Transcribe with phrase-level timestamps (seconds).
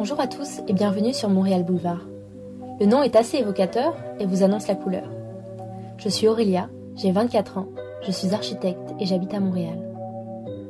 [0.00, 2.06] Bonjour à tous et bienvenue sur Montréal Boulevard.
[2.80, 5.04] Le nom est assez évocateur et vous annonce la couleur.
[5.98, 7.66] Je suis Aurélia, j'ai 24 ans,
[8.06, 9.78] je suis architecte et j'habite à Montréal.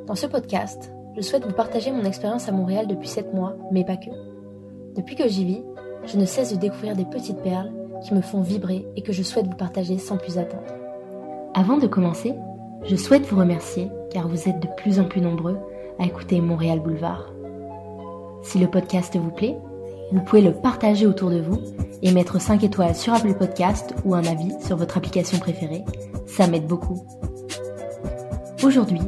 [0.09, 3.85] Dans ce podcast, je souhaite vous partager mon expérience à Montréal depuis 7 mois, mais
[3.85, 4.11] pas que.
[4.97, 5.63] Depuis que j'y vis,
[6.07, 7.71] je ne cesse de découvrir des petites perles
[8.03, 10.75] qui me font vibrer et que je souhaite vous partager sans plus attendre.
[11.55, 12.35] Avant de commencer,
[12.83, 15.57] je souhaite vous remercier car vous êtes de plus en plus nombreux
[16.01, 17.31] à écouter Montréal Boulevard.
[18.43, 19.57] Si le podcast vous plaît,
[20.13, 21.59] vous pouvez le partager autour de vous
[22.03, 25.85] et mettre 5 étoiles sur Apple Podcast ou un avis sur votre application préférée.
[26.27, 27.05] Ça m'aide beaucoup.
[28.65, 29.01] Aujourd'hui,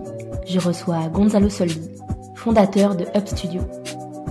[0.46, 1.90] je reçois Gonzalo Soldi,
[2.34, 3.62] fondateur de Up Studio,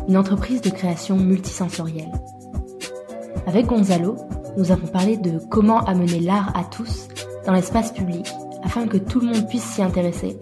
[0.07, 2.11] une entreprise de création multisensorielle.
[3.47, 4.15] Avec Gonzalo,
[4.57, 7.07] nous avons parlé de comment amener l'art à tous
[7.45, 8.27] dans l'espace public
[8.63, 10.37] afin que tout le monde puisse s'y intéresser,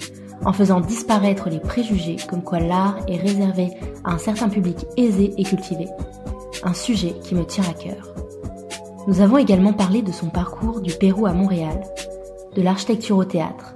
[0.46, 3.72] en faisant disparaître les préjugés comme quoi l'art est réservé
[4.04, 5.88] à un certain public aisé et cultivé,
[6.64, 8.14] un sujet qui me tient à cœur.
[9.08, 11.82] Nous avons également parlé de son parcours du Pérou à Montréal,
[12.56, 13.76] de l'architecture au théâtre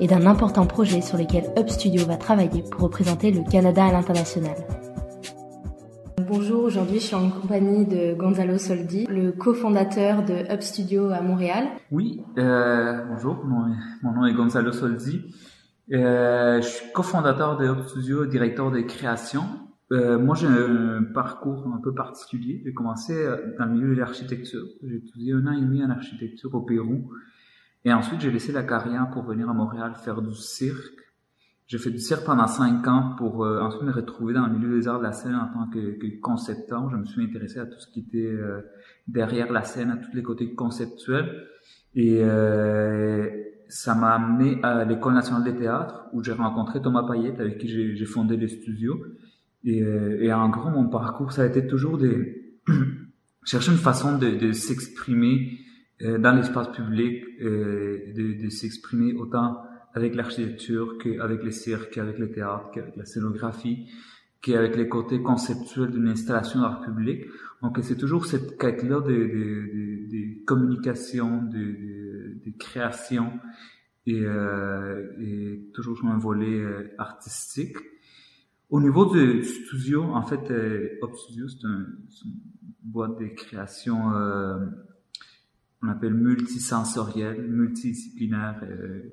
[0.00, 3.92] et d'un important projet sur lequel Up Studio va travailler pour représenter le Canada à
[3.92, 4.56] l'international.
[6.26, 11.20] Bonjour, aujourd'hui je suis en compagnie de Gonzalo Soldi, le cofondateur de Up Studio à
[11.20, 11.66] Montréal.
[11.90, 13.66] Oui, euh, bonjour, mon,
[14.02, 15.20] mon, nom est Gonzalo Soldi.
[15.92, 19.42] Euh, je suis cofondateur de Up Studio, directeur de création.
[19.92, 22.62] Euh, moi j'ai un parcours un peu particulier.
[22.64, 24.64] J'ai commencé euh, dans le milieu de l'architecture.
[24.82, 27.10] J'ai étudié un an et demi en architecture au Pérou.
[27.84, 31.04] Et ensuite j'ai laissé la carrière pour venir à Montréal faire du cirque
[31.66, 34.78] j'ai fait du cirque pendant cinq ans pour euh, ensuite me retrouver dans le milieu
[34.78, 36.90] des arts de la scène en tant que, que concepteur.
[36.90, 38.60] Je me suis intéressé à tout ce qui était euh,
[39.08, 41.48] derrière la scène, à tous les côtés conceptuels.
[41.94, 43.30] Et euh,
[43.68, 47.68] ça m'a amené à l'École nationale des théâtres où j'ai rencontré Thomas Payette avec qui
[47.68, 49.04] j'ai fondé les studios.
[49.64, 52.34] Et, et, en gros, mon parcours, ça a été toujours de
[53.44, 55.58] chercher une façon de, s'exprimer
[56.00, 59.62] dans l'espace public, de, de s'exprimer autant
[59.94, 63.86] avec l'architecture, qu'avec les cirques, qu'avec le théâtre, qu'avec la scénographie,
[64.42, 67.24] qu'avec les côtés conceptuels d'une installation d'art public.
[67.62, 72.03] Donc c'est toujours cette quête-là de, de, de, de, communication, de,
[72.44, 73.32] de, création
[74.06, 77.76] et, euh, toujours sur un volet euh, artistique.
[78.70, 81.86] Au niveau du studio, en fait, euh, Studio, c'est un,
[82.24, 82.32] une
[82.82, 84.58] boîte de création euh,
[85.82, 88.58] on appelle multisensoriel, multidisciplinaire,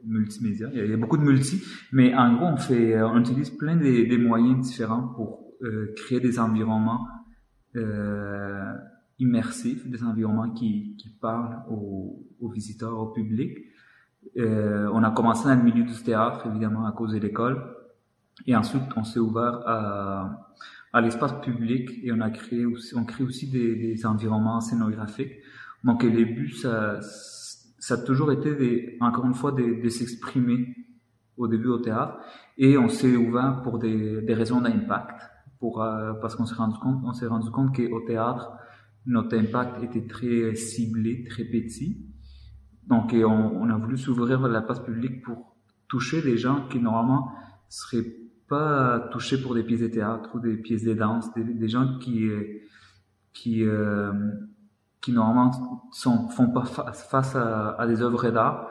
[0.05, 0.69] multimédia.
[0.73, 1.61] Il y, a, beaucoup de multi,
[1.91, 5.53] mais en gros, on fait, on utilise plein des, des moyens différents pour
[5.97, 7.05] créer des environnements
[9.19, 13.57] immersifs, des environnements qui, qui parlent aux, aux, visiteurs, au public.
[14.37, 17.75] Euh, on a commencé dans le milieu du théâtre, évidemment, à cause de l'école,
[18.47, 23.23] et ensuite, on s'est ouvert à, l'espace public et on a créé aussi, on crée
[23.23, 25.37] aussi des, environnements scénographiques
[25.83, 26.99] donc les buts, ça,
[27.89, 30.75] a toujours été, encore une fois, de, s'exprimer
[31.37, 32.17] au début au théâtre.
[32.57, 35.21] Et on s'est ouvert pour des, des raisons d'impact,
[35.59, 38.51] pour euh, parce qu'on s'est rendu compte, on s'est rendu compte qu'au théâtre,
[39.07, 42.05] notre impact était très ciblé, très petit.
[42.91, 45.55] Donc on, a voulu s'ouvrir la place publique pour
[45.87, 47.31] toucher des gens qui normalement
[47.69, 48.05] seraient
[48.47, 52.29] pas touchés pour des pièces de théâtre ou des pièces de danse, des, gens qui
[53.33, 54.11] qui euh,
[55.01, 55.51] qui normalement
[55.91, 58.69] sont, font pas face à, des œuvres d'art.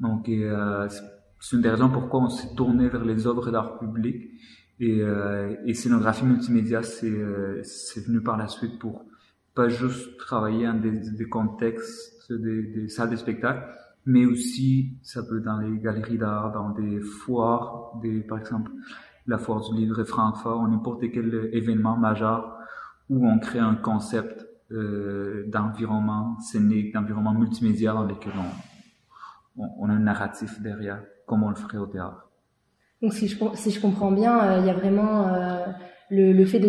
[0.00, 0.88] Donc, euh,
[1.40, 4.30] c'est une des raisons pourquoi on s'est tourné vers les œuvres d'art public.
[4.80, 7.62] Et, euh, et scénographie multimédia, c'est euh,
[8.06, 9.06] venu par la suite pour
[9.54, 13.62] pas juste travailler dans des contextes, des, salles de spectacle,
[14.06, 18.70] mais aussi ça peut dans les galeries d'art, dans des foires, des, par exemple
[19.26, 22.58] la foire du livre de Francfort, ou n'importe quel événement majeur
[23.10, 28.32] où on crée un concept euh, d'environnement scénique, d'environnement multimédia dans lesquels
[29.56, 32.30] on, on, a un narratif derrière, comme on le ferait au théâtre.
[33.02, 35.66] Donc si je, si je comprends bien, euh, il y a vraiment euh,
[36.10, 36.68] le, le, fait de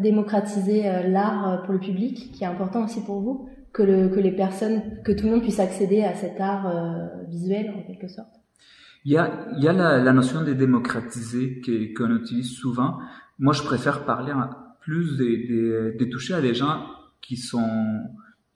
[0.00, 4.32] démocratiser l'art pour le public qui est important aussi pour vous, que, le, que les
[4.32, 8.34] personnes, que tout le monde puisse accéder à cet art euh, visuel en quelque sorte.
[9.04, 11.62] Il y a, il y a la, la notion de démocratiser
[11.96, 12.98] qu'on utilise souvent.
[13.38, 14.32] Moi, je préfère parler
[14.80, 16.84] plus de, de, de toucher à des gens
[17.20, 18.02] qui sont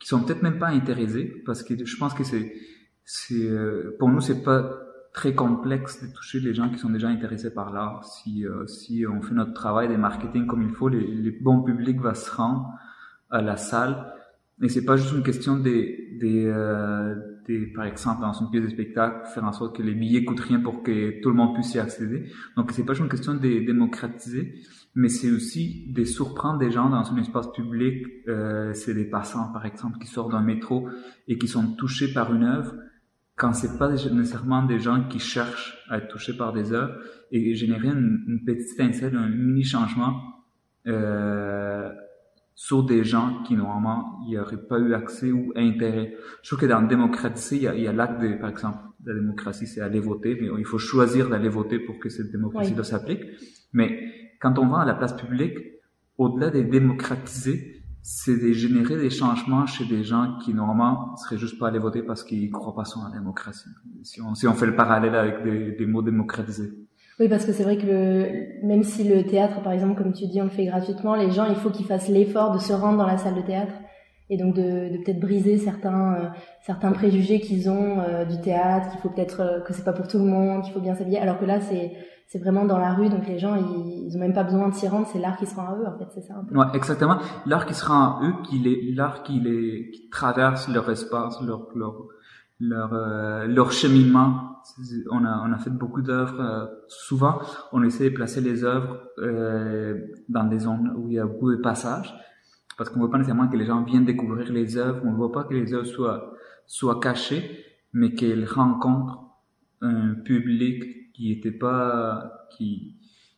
[0.01, 2.53] qui sont peut-être même pas intéressés parce que je pense que c'est
[3.05, 4.71] c'est euh, pour nous c'est pas
[5.13, 9.07] très complexe de toucher les gens qui sont déjà intéressés par l'art si euh, si
[9.07, 12.31] on fait notre travail de marketing comme il faut les, les bons publics va se
[12.31, 12.69] rendre
[13.31, 14.14] à la salle
[14.63, 17.15] et c'est pas juste une question des des euh,
[17.47, 20.41] des, par exemple, dans une pièce de spectacle, faire en sorte que les billets coûtent
[20.41, 22.31] rien pour que tout le monde puisse y accéder.
[22.57, 24.55] Donc, c'est pas juste une question de démocratiser,
[24.95, 28.07] mais c'est aussi de surprendre des gens dans un espace public.
[28.29, 30.89] Euh, c'est des passants, par exemple, qui sortent d'un métro
[31.29, 32.75] et qui sont touchés par une œuvre,
[33.37, 36.95] quand c'est pas nécessairement des gens qui cherchent à être touchés par des œuvres
[37.33, 40.21] et générer une, petite étincelle, un mini changement
[40.87, 41.91] euh,
[42.55, 46.15] sur des gens qui normalement n'y auraient pas eu accès ou intérêt.
[46.43, 48.51] Je trouve que dans le démocratiser, il y a, il y a l'acte de, par
[48.51, 52.31] exemple, la démocratie, c'est aller voter, mais il faut choisir d'aller voter pour que cette
[52.31, 53.23] démocratie s'applique.
[53.73, 55.59] Mais quand on va à la place publique,
[56.17, 61.59] au-delà de démocratiser, c'est de générer des changements chez des gens qui normalement seraient juste
[61.59, 63.69] pas allés voter parce qu'ils croient pas sur la démocratie.
[64.03, 66.73] Si on, si on fait le parallèle avec des, des mots démocratisés.
[67.21, 70.27] Oui, parce que c'est vrai que le, même si le théâtre, par exemple, comme tu
[70.27, 72.99] dis, on le fait gratuitement, les gens, il faut qu'ils fassent l'effort de se rendre
[72.99, 73.75] dans la salle de théâtre
[74.31, 76.29] et donc de, de peut-être briser certains euh,
[76.63, 80.09] certains préjugés qu'ils ont euh, du théâtre, qu'il faut peut-être euh, que c'est pas pour
[80.09, 81.93] tout le monde, qu'il faut bien s'habiller, alors que là c'est
[82.27, 84.75] c'est vraiment dans la rue, donc les gens ils, ils ont même pas besoin de
[84.75, 86.35] s'y rendre, c'est l'art qui se rend à eux en fait, c'est ça.
[86.53, 90.69] Ouais, exactement, l'art qui se rend à eux, qui est l'art qui les qui traverse
[90.69, 91.95] leur espace, leur leur
[92.61, 94.63] leur, euh, leur cheminement.
[95.11, 96.41] On a, on a fait beaucoup d'œuvres.
[96.41, 97.41] Euh, souvent,
[97.73, 99.99] on essaie de placer les œuvres euh,
[100.29, 102.15] dans des zones où il y a beaucoup de passages,
[102.79, 105.03] parce qu'on ne veut pas nécessairement que les gens viennent découvrir les œuvres.
[105.05, 106.33] On ne veut pas que les œuvres soient,
[106.67, 109.21] soient cachées, mais qu'elles rencontrent
[109.83, 112.97] un public qui n'était pas qui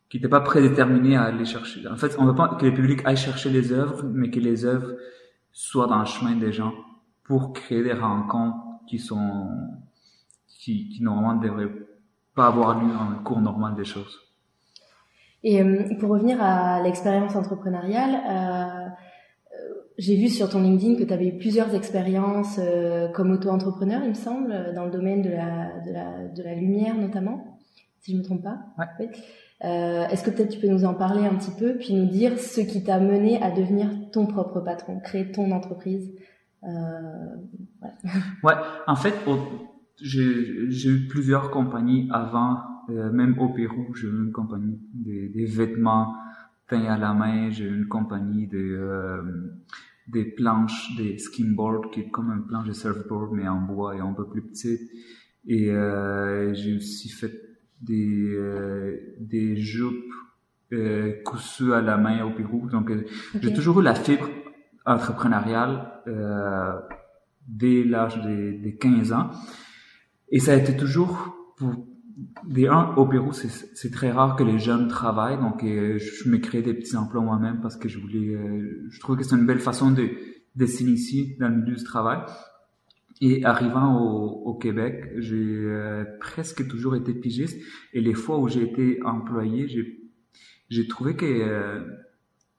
[0.08, 1.86] qui n'était pas prédéterminé à aller chercher.
[1.88, 4.64] En fait, on veut pas que le public aille chercher les œuvres, mais que les
[4.64, 4.92] œuvres
[5.50, 6.72] soient dans le chemin des gens
[7.24, 9.48] pour créer des rencontres qui sont
[10.58, 11.72] qui, qui normalement ne devraient
[12.34, 14.20] pas avoir lieu dans le cours normal des choses.
[15.44, 18.88] Et euh, pour revenir à l'expérience entrepreneuriale, euh,
[19.98, 24.10] j'ai vu sur ton LinkedIn que tu avais eu plusieurs expériences euh, comme auto-entrepreneur, il
[24.10, 27.58] me semble, dans le domaine de la, de la, de la lumière notamment,
[28.00, 28.58] si je me trompe pas.
[28.78, 29.10] Ouais.
[29.64, 32.38] Euh, Est-ce que peut-être tu peux nous en parler un petit peu, puis nous dire
[32.38, 36.12] ce qui t'a mené à devenir ton propre patron, créer ton entreprise
[36.66, 38.10] ouais.
[38.42, 38.54] ouais,
[38.86, 39.14] en fait,
[40.00, 42.60] j'ai eu plusieurs compagnies avant,
[42.90, 46.14] euh, même au Pérou, j'ai eu une compagnie des, des, vêtements
[46.68, 49.22] peints à la main, j'ai eu une compagnie de, euh,
[50.08, 54.00] des planches, des skimboards, qui est comme une planche de surfboard, mais en bois et
[54.00, 54.80] un peu plus petite.
[55.46, 57.32] Et euh, j'ai aussi fait
[57.80, 60.12] des, euh, des jupes
[60.72, 62.68] euh, cousues à la main au Pérou.
[62.68, 63.04] Donc, euh,
[63.34, 63.40] okay.
[63.42, 64.28] j'ai toujours eu la fibre
[64.86, 66.72] entrepreneuriale euh,
[67.48, 69.30] dès l'âge de, de, 15 ans.
[70.30, 71.86] Et ça a été toujours pour
[72.46, 76.38] des un au Pérou, c'est très rare que les jeunes travaillent, donc euh, je me
[76.38, 79.44] créais des petits emplois moi-même parce que je voulais, euh, je trouvais que c'est une
[79.44, 80.08] belle façon de,
[80.54, 82.20] de s'initier dans le milieu du travail.
[83.20, 87.58] Et arrivant au, au Québec, j'ai euh, presque toujours été pigiste.
[87.92, 90.06] Et les fois où j'ai été employé, j'ai
[90.68, 91.80] j'ai trouvé que euh,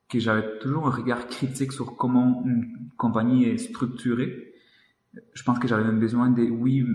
[0.10, 4.54] que j'avais toujours un regard critique sur comment une compagnie est structurée.
[5.34, 6.86] Je pense que j'avais même besoin des oui,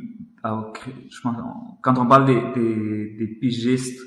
[0.45, 1.37] je pense,
[1.83, 4.01] quand on parle des, des, des pigistes,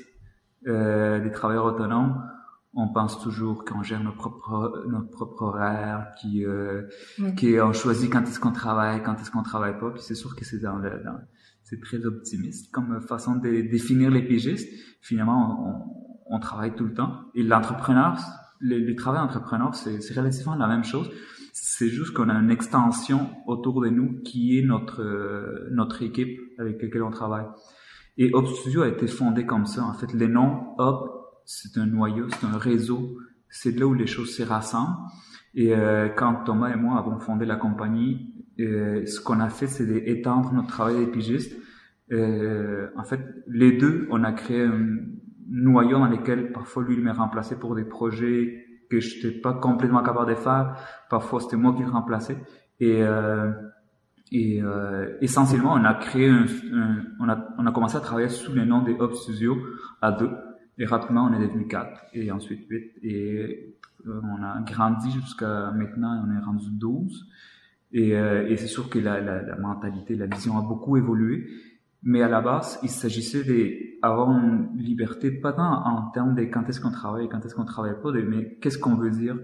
[0.66, 2.22] euh, des travailleurs autonomes,
[2.74, 6.82] on pense toujours qu'on gère notre propre notre propre horaire, qui euh,
[7.18, 7.34] oui.
[7.34, 9.90] qui on choisit quand est-ce qu'on travaille, quand est-ce qu'on travaille pas.
[9.90, 11.18] Puis c'est sûr que c'est dans, le, dans
[11.62, 14.68] c'est très optimiste comme façon de définir les pigistes.
[15.00, 15.96] Finalement,
[16.28, 17.22] on, on travaille tout le temps.
[17.34, 18.18] Et l'entrepreneur,
[18.60, 21.10] le, le, travail entrepreneur, c'est relativement la même chose.
[21.52, 26.38] C'est juste qu'on a une extension autour de nous qui est notre euh, notre équipe
[26.58, 27.46] avec laquelle on travaille.
[28.18, 29.84] Et Hub Studio a été fondé comme ça.
[29.84, 31.08] En fait, les noms Hub,
[31.44, 33.16] c'est un noyau, c'est un réseau.
[33.48, 34.96] C'est là où les choses s'y rassemblent.
[35.54, 39.66] Et euh, quand Thomas et moi avons fondé la compagnie, euh, ce qu'on a fait,
[39.66, 41.56] c'est d'étendre notre travail des pigistes.
[42.12, 44.98] Euh, en fait, les deux, on a créé un
[45.48, 49.54] noyau dans lequel parfois lui il m'a remplacé pour des projets que je n'étais pas
[49.54, 50.76] complètement capable de faire.
[51.10, 52.36] Parfois, c'était moi qui le remplaçais.
[52.78, 53.50] Et, euh,
[54.32, 56.46] et euh, essentiellement, on a créé un,
[57.20, 59.56] on a on a commencé à travailler sous le nom des Hub Studio
[60.02, 60.30] à deux.
[60.78, 62.92] Et rapidement, on est devenu quatre et ensuite huit.
[63.02, 63.76] Et
[64.06, 67.26] euh, on a grandi jusqu'à maintenant, on est rendu 12.
[67.92, 71.46] Et, euh, et c'est sûr que la, la, la, mentalité, la vision a beaucoup évolué.
[72.08, 73.42] Mais à la base, il s'agissait
[74.00, 77.64] d'avoir une liberté, pas tant en termes de quand est-ce qu'on travaille, quand est-ce qu'on
[77.64, 79.36] travaille pas, mais qu'est-ce qu'on veut dire,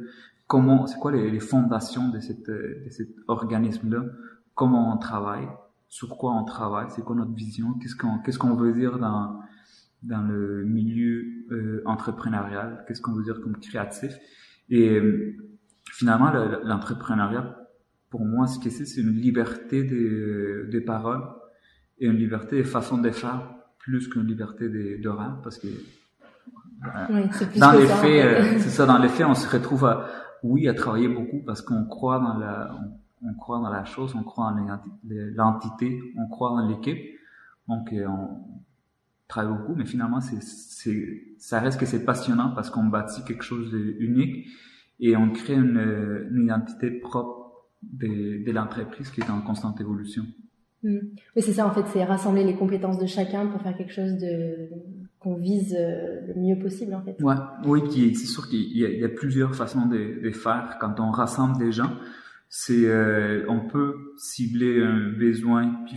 [0.46, 4.04] comment, c'est quoi les, fondations de, cette, de cet organisme-là,
[4.54, 5.48] comment on travaille,
[5.88, 9.40] sur quoi on travaille, c'est quoi notre vision, qu'est-ce qu'on qu'est-ce veut dire dans
[10.04, 14.12] dans le milieu euh, entrepreneurial, qu'est-ce qu'on veut dire comme créatif.
[14.68, 15.34] Et euh,
[15.90, 17.56] finalement, l'entrepreneuriat
[18.08, 21.22] pour moi, ce que c'est, c'est une liberté des, des paroles
[22.02, 27.28] et une liberté des façons de faire plus qu'une liberté de, rap parce que oui,
[27.28, 29.84] plus dans que les ça, faits, euh, c'est ça, dans les faits, on se retrouve
[29.84, 30.08] à,
[30.42, 34.14] oui, à travailler beaucoup parce qu'on croit dans la, on, on croit dans la chose,
[34.16, 36.98] on croit en l'entité, on croit dans l'équipe.
[37.68, 38.40] Donc, euh, on
[39.28, 43.44] travaille beaucoup, mais finalement, c'est, c'est, ça reste que c'est passionnant parce qu'on bâtit quelque
[43.44, 44.48] chose d'unique
[44.98, 50.26] et on crée une, une identité propre de, de l'entreprise qui est en constante évolution.
[50.82, 50.98] Mm.
[51.36, 54.14] Oui, c'est ça, en fait, c'est rassembler les compétences de chacun pour faire quelque chose
[54.18, 54.68] de
[55.20, 57.16] qu'on vise euh, le mieux possible, en fait.
[57.22, 60.78] Ouais, oui, c'est sûr qu'il y, a- plusieurs façons de, de faire.
[60.80, 61.92] Quand on rassemble des gens,
[62.48, 65.96] c'est euh, on peut cibler un besoin puis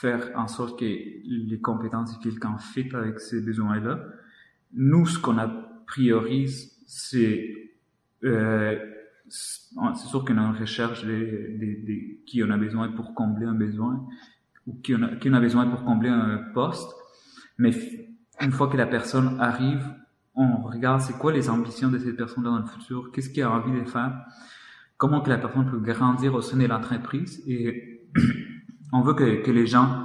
[0.00, 4.00] faire en sorte que les compétences de quelqu'un fit avec ces besoins-là.
[4.72, 5.48] Nous, ce qu'on a
[5.86, 7.54] priorise, c'est
[8.24, 8.78] euh,
[9.94, 14.06] c'est sûr qu'on recherche des, des, qui en a besoin pour combler un besoin
[14.66, 16.88] ou qui en a, qui en a besoin pour combler un poste.
[17.58, 17.70] Mais
[18.40, 19.84] une fois que la personne arrive,
[20.34, 23.50] on regarde c'est quoi les ambitions de cette personne-là dans le futur, qu'est-ce qu'il a
[23.50, 24.12] envie de faire,
[24.96, 28.08] comment que la personne peut grandir au sein de l'entreprise et
[28.92, 30.04] on veut que, que les gens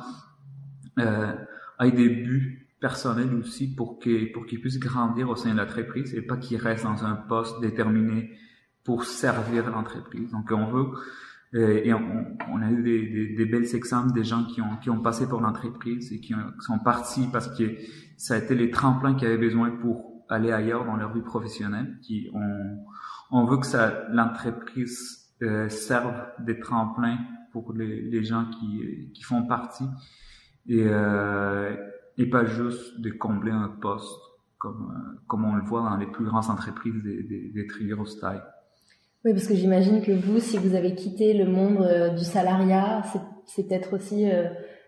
[1.00, 1.34] euh,
[1.80, 6.14] aient des buts personnels aussi pour qu'ils pour qu'ils puissent grandir au sein de l'entreprise
[6.16, 8.32] et pas qu'ils restent dans un poste déterminé
[8.90, 10.30] pour servir l'entreprise.
[10.32, 10.88] Donc on veut
[11.60, 12.10] euh, et on,
[12.54, 15.24] on a eu des, des, des belles exemples des gens qui ont qui ont passé
[15.32, 17.66] pour l'entreprise et qui, ont- qui sont partis parce que
[18.26, 19.96] ça a été les tremplins qu'ils avaient besoin pour
[20.36, 21.90] aller ailleurs dans leur vie professionnelle.
[22.04, 22.50] Qui on
[23.38, 23.84] on veut que ça
[24.20, 24.96] l'entreprise
[25.48, 26.14] euh, serve
[26.48, 27.20] des tremplins
[27.52, 28.72] pour les, les gens qui
[29.16, 29.90] qui font partie
[30.76, 31.76] et euh,
[32.22, 34.20] et pas juste de combler un poste
[34.64, 37.86] comme euh, comme on le voit dans les plus grandes entreprises des des, des très
[37.94, 38.46] grosses tailles.
[39.26, 43.04] Oui, parce que j'imagine que vous, si vous avez quitté le monde euh, du salariat,
[43.12, 43.20] c'est-
[43.68, 44.46] peut-être aussi euh,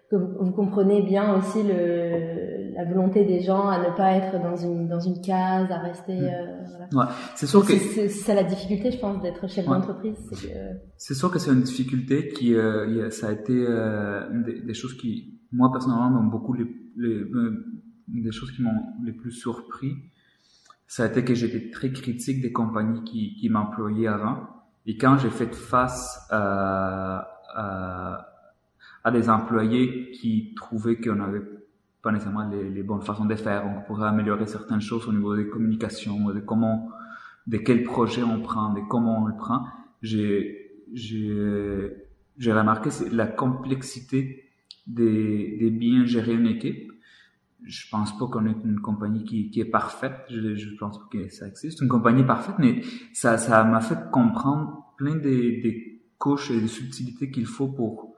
[0.10, 4.42] que vous, vous comprenez bien aussi le, la volonté des gens à ne pas être
[4.42, 6.14] dans une dans une case, à rester.
[6.16, 6.24] Mm.
[6.24, 6.88] euh, voilà.
[7.10, 9.76] Ouais, c'est sûr que C'est ça la difficulté, je pense, d'être chef Ouais.
[9.76, 10.54] d'entreprise, c'est que
[11.16, 12.54] sûr que c'est une difficulté qui,
[13.10, 16.66] ça a été une des, des choses qui, moi personnellement, m'ont beaucoup les,
[16.98, 17.16] les,
[18.14, 19.92] une des choses qui m'ont les plus surpris.
[20.92, 24.46] Ça a été que j'étais très critique des compagnies qui, qui m'employaient avant.
[24.86, 28.28] Et quand j'ai fait face à, à,
[29.02, 31.44] à des employés qui trouvaient qu'on n'avait
[32.02, 35.48] pas nécessairement les, bonnes façons de faire, on pourrait améliorer certaines choses au niveau des
[35.48, 36.90] communications, de comment,
[37.48, 39.64] de quel projet on prend, de comment on le prend,
[40.02, 41.90] j'ai, j'ai,
[42.38, 44.44] j'ai remarqué la complexité
[44.88, 46.91] des, des bien gérer une équipe.
[47.64, 50.16] Je pense pas qu'on ait une compagnie qui, qui est parfaite.
[50.30, 52.82] Je, je pense pas que ça existe, une compagnie parfaite, mais
[53.14, 58.16] ça, ça m'a fait comprendre plein des, des couches et des subtilités qu'il faut pour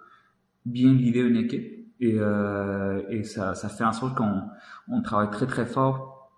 [0.65, 1.71] bien guider une équipe.
[2.00, 4.41] Et, euh, et ça, ça fait en sorte qu'on
[4.89, 6.31] on travaille très très fort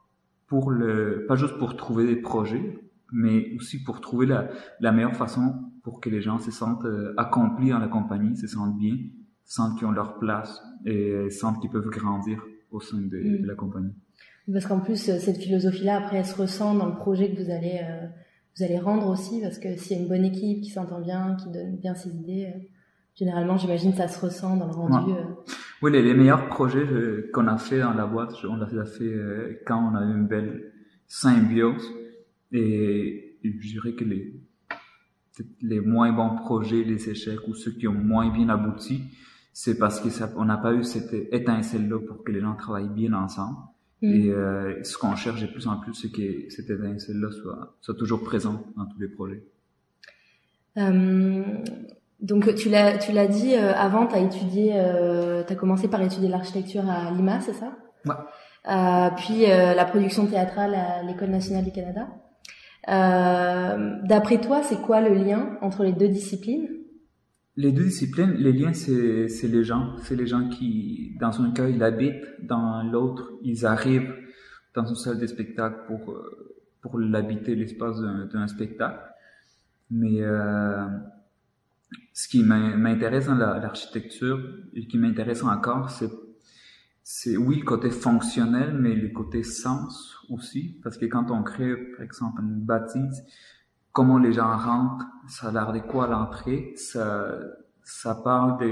[0.48, 2.80] pour le, pas juste pour trouver des projets,
[3.12, 7.14] mais aussi pour trouver la, la meilleure façon pour que les gens se sentent euh,
[7.18, 8.98] accomplis dans la compagnie, se sentent bien,
[9.44, 12.44] sentent qu'ils ont leur place et sentent qu'ils peuvent grandir
[12.76, 13.42] au sein de, Mm.
[13.42, 13.94] de la compagnie.
[14.52, 17.50] parce qu'en plus euh, cette philosophie-là, après, elle se ressent dans le projet que vous
[17.52, 18.08] allez euh,
[18.58, 21.36] vous allez rendre aussi, parce que s'il y a une bonne équipe qui s'entend bien,
[21.36, 22.60] qui donne bien ses idées, euh,
[23.16, 25.12] généralement, j'imagine, ça se ressent dans le rendu.
[25.12, 25.20] Ouais.
[25.20, 25.52] euh.
[25.82, 26.86] Oui, les, les meilleurs projets
[27.34, 29.14] qu'on a fait dans la boîte, on les a fait
[29.68, 30.72] quand on a eu une belle
[31.08, 31.84] symbiose.
[32.54, 34.34] Et, je dirais que les,
[35.62, 39.04] les moins bons projets, les échecs ou ceux qui ont moins bien abouti,
[39.58, 42.90] c'est parce que ça, on n'a pas eu cette étincelle-là pour que les gens travaillent
[42.90, 43.56] bien ensemble.
[44.02, 44.14] Mm.
[44.14, 47.96] Et euh, ce qu'on cherche de plus en plus, c'est que cette étincelle-là soit, soit
[47.96, 49.46] toujours présente dans tous les projets.
[50.78, 51.42] Euh,
[52.20, 54.74] donc tu l'as tu l'as dit euh, avant, tu as étudié,
[55.48, 57.78] tu as commencé par étudier l'architecture à Lima, c'est ça?
[58.04, 59.14] Ouais.
[59.16, 62.10] Puis la production théâtrale à l'École nationale du Canada.
[64.04, 66.68] D'après toi, c'est quoi le lien entre les deux disciplines?
[67.58, 69.96] Les deux disciplines, les liens, c'est les gens.
[70.04, 74.14] C'est les gens qui, dans un cas, ils habitent, dans l'autre, ils arrivent
[74.74, 79.00] dans une salle de spectacle pour, euh, pour l'habiter, l'espace d'un spectacle.
[79.90, 80.86] Mais euh,
[82.14, 84.40] ce qui m'in- m'intéresse dans la- l'architecture
[84.74, 86.10] et qui m'intéresse encore, c'est
[87.08, 90.80] c'est oui le côté fonctionnel, mais le côté sens aussi.
[90.82, 93.22] Parce que quand on crée, par exemple, une bâtisse,
[93.96, 97.40] comment les gens rentrent, ça a l'air de quoi l'entrée, ça,
[97.82, 98.72] ça parle de,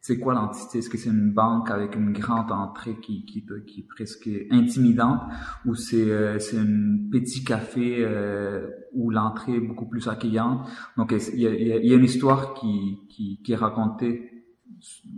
[0.00, 0.78] c'est quoi l'entité?
[0.78, 5.22] Est-ce que c'est une banque avec une grande entrée qui, qui, qui est presque intimidante
[5.66, 10.68] ou c'est euh, un petit café euh, où l'entrée est beaucoup plus accueillante?
[10.96, 11.52] Donc il y a,
[11.90, 14.14] y a une histoire qui, qui, qui est racontée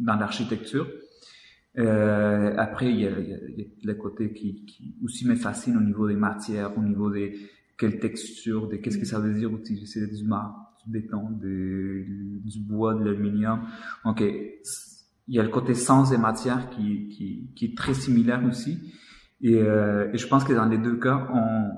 [0.07, 0.87] dans l'architecture.
[1.79, 5.77] Euh, après, il y, a, il y a le côté qui, qui aussi me fascine
[5.77, 7.37] au niveau des matières, au niveau des
[7.79, 12.05] quelles textures, de qu'est-ce que ça veut dire utiliser du marbre béton, de,
[12.45, 13.63] du bois, de l'aluminium.
[14.05, 18.43] Donc, il y a le côté sens des matières qui, qui, qui est très similaire
[18.45, 18.93] aussi.
[19.41, 21.71] Et, euh, et, je pense que dans les deux cas, on,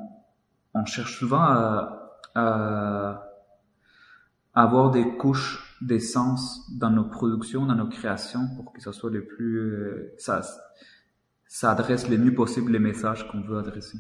[0.75, 3.25] on cherche souvent à, à,
[4.55, 9.25] avoir des couches d'essence dans nos productions, dans nos créations, pour que ça soit le
[9.25, 10.43] plus, euh, ça,
[11.47, 13.99] ça adresse le mieux possible les messages qu'on veut adresser.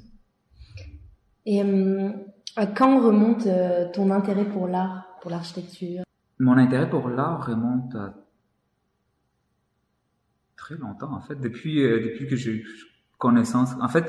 [1.51, 2.11] Et euh,
[2.57, 6.03] à quand remonte euh, ton intérêt pour l'art, pour l'architecture?
[6.39, 8.15] Mon intérêt pour l'art remonte à
[10.55, 12.63] très longtemps, en fait, depuis, euh, depuis que j'ai
[13.17, 13.71] connaissance.
[13.81, 14.05] En fait,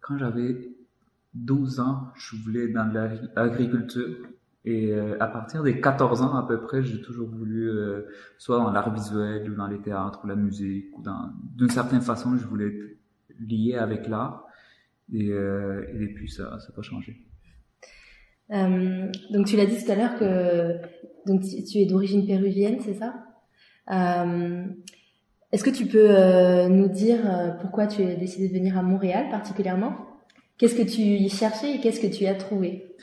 [0.00, 0.56] quand j'avais
[1.34, 2.92] 12 ans, je voulais dans
[3.36, 4.26] l'agriculture.
[4.64, 7.70] Et à partir des 14 ans à peu près, j'ai toujours voulu,
[8.36, 11.04] soit dans l'art visuel ou dans les théâtres ou la musique, ou
[11.54, 12.98] d'une certaine façon, je voulais être
[13.38, 14.45] lié avec l'art.
[15.12, 17.16] Et, et depuis, ça n'a pas changé.
[18.52, 20.76] Euh, donc tu l'as dit tout à l'heure que
[21.26, 23.14] donc tu, es d'origine péruvienne, c'est ça?
[23.90, 24.64] Euh,
[25.52, 28.82] Est-ce que tu peux euh, nous dire euh, pourquoi tu as décidé de venir à
[28.82, 29.96] Montréal particulièrement?
[30.58, 32.94] Qu'est-ce que tu y cherchais et qu'est-ce que tu as trouvé?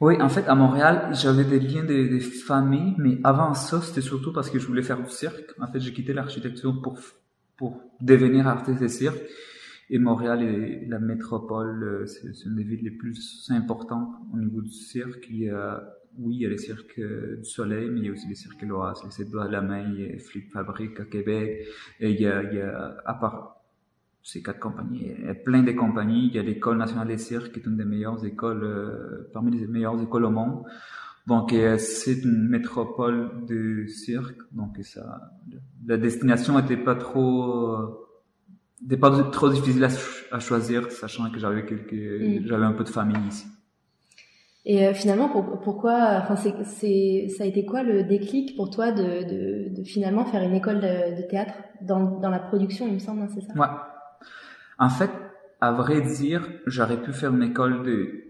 [0.00, 4.00] Oui, en fait, à Montréal, j'avais des liens des, des familles, mais avant ça, c'était
[4.00, 5.54] surtout parce que je voulais faire du cirque.
[5.60, 6.98] En fait, j'ai quitté l'architecture pour
[7.56, 9.18] pour devenir artiste de cirque.
[9.90, 14.60] Et Montréal est la métropole, euh, c'est une des villes les plus importantes au niveau
[14.60, 15.26] du cirque.
[15.30, 15.82] Il y a,
[16.18, 18.34] oui, il y a les cirques euh, du Soleil, mais il y a aussi les
[18.34, 21.66] cirques l'Oise, les Sept de la Main, il y a Flip Fabrique à Québec.
[22.00, 23.62] Et il y a, il y a à part
[24.22, 26.26] ces quatre compagnies, il y a plein de compagnies.
[26.26, 29.58] Il y a l'École nationale des cirques, qui est une des meilleures écoles, euh, parmi
[29.58, 30.64] les meilleures écoles au monde.
[31.26, 34.40] Donc, c'est une métropole de cirque.
[34.50, 35.30] Donc, ça,
[35.86, 38.07] la destination n'était pas trop
[38.82, 39.86] n'était pas trop difficile
[40.30, 42.46] à, choisir, sachant que j'avais quelques, mm.
[42.46, 43.46] j'avais un peu de famille ici.
[44.64, 49.02] Et euh, finalement, pourquoi, enfin, c'est, ça a été quoi le déclic pour toi de,
[49.02, 52.98] de, de finalement faire une école de, de théâtre dans, dans, la production, il me
[52.98, 53.54] semble, hein, c'est ça?
[53.54, 53.66] Ouais.
[54.78, 55.10] En fait,
[55.60, 58.24] à vrai dire, j'aurais pu faire une école de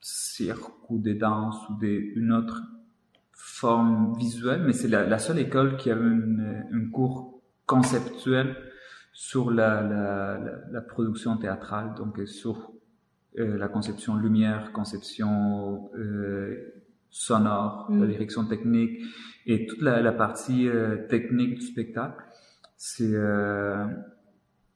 [0.00, 2.62] cirque ou de danse ou de, une autre
[3.32, 8.56] forme visuelle, mais c'est la, la seule école qui avait une, une cours conceptuel
[9.18, 10.38] sur la, la,
[10.70, 12.70] la, production théâtrale, donc sur
[13.36, 18.10] euh, la conception lumière, conception euh, sonore, la mm.
[18.10, 19.00] direction technique
[19.44, 22.22] et toute la, la partie euh, technique du spectacle.
[22.76, 23.86] C'est euh,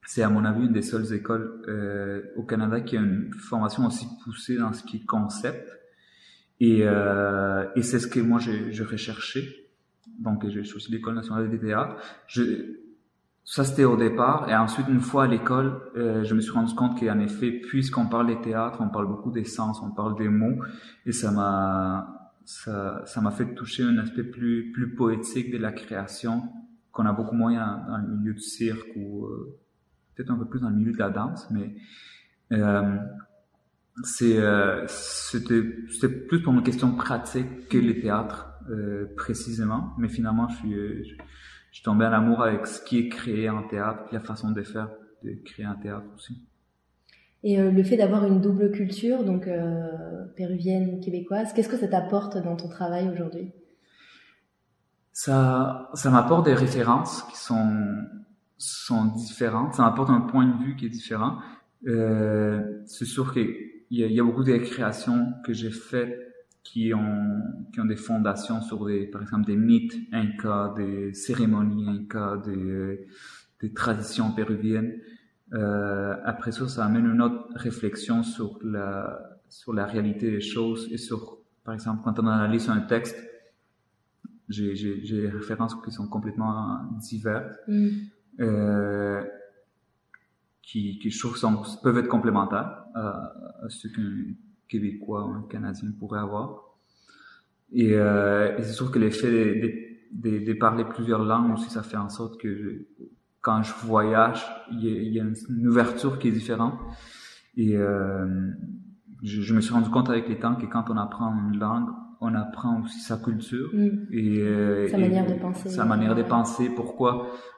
[0.07, 3.87] c'est à mon avis une des seules écoles euh, au Canada qui a une formation
[3.87, 5.71] aussi poussée dans ce qui est concept.
[6.59, 9.71] Et, et c'est ce que moi j'ai recherché.
[10.19, 11.97] Donc j'ai choisi l'école nationale des théâtres.
[12.27, 12.82] Je,
[13.45, 14.49] ça, c'était au départ.
[14.49, 18.07] Et ensuite, une fois à l'école, euh, je me suis rendu compte qu'en effet, puisqu'on
[18.07, 20.63] parle des théâtres, on parle beaucoup des sens, on parle des mots.
[21.07, 25.73] Et ça m'a, ça, ça m'a fait toucher un aspect plus, plus poétique de la
[25.73, 26.43] création
[26.93, 29.59] qu'on a beaucoup moins dans le milieu du cirque ou euh,
[30.15, 31.49] peut-être un peu plus dans le milieu de la danse.
[31.51, 31.75] Mais
[32.53, 32.97] euh,
[34.05, 39.95] c'est, euh, c'était, c'était plus pour une question pratique que les théâtres euh, précisément.
[39.99, 41.05] Mais finalement, je suis...
[41.05, 41.15] Je,
[41.73, 44.63] je suis tombé en amour avec ce qui est créé en théâtre, la façon de
[44.63, 44.91] faire,
[45.25, 46.39] de créer un théâtre aussi.
[47.43, 51.89] Et euh, le fait d'avoir une double culture, donc euh, péruvienne, québécoise, qu'est-ce que ça
[51.89, 53.51] t'apporte dans ton travail aujourd'hui?
[55.13, 58.07] Ça, ça m'apporte des références qui sont
[58.59, 59.75] sont différentes.
[59.75, 61.39] Ça m'apporte un point de vue qui est différent.
[61.89, 63.49] Euh, c'est sûr qu'il
[63.91, 66.17] y, y, a beaucoup de créations que j'ai faites
[66.65, 71.89] qui ont, qui ont des fondations sur des, par exemple, des mythes incas, des cérémonies
[71.89, 73.07] incas, des,
[73.61, 74.95] des traditions péruviennes.
[75.55, 80.89] Euh, après ça, ça amène une autre réflexion sur la, sur la réalité des choses
[80.93, 83.19] et sur, par exemple, quand on analyse un texte,
[84.49, 87.89] j'ai, j'ai, j'ai des références qui sont complètement diverses, mm.
[88.41, 89.23] euh,
[90.63, 94.01] qui, qui je trouve sont, peuvent être complémentaires à, à ce que
[94.73, 96.49] québécois ou un canadien pourrait avoir.
[97.73, 99.69] Et, euh, et c'est sûr que l'effet de,
[100.31, 102.87] de, de, parler plusieurs langues aussi, ça fait en sorte que
[103.41, 104.41] quand je voyage,
[104.73, 106.75] il y, a, il y, a, une ouverture qui est différente.
[107.57, 108.51] Et euh,
[109.23, 111.89] je, je, me suis rendu compte avec les temps que quand on apprend une langue,
[112.25, 113.89] on apprend aussi sa culture Mm.
[114.13, 115.69] et euh, Sa et manière de penser.
[115.69, 116.71] sa manière de penser.
[116.75, 117.11] Pourquoi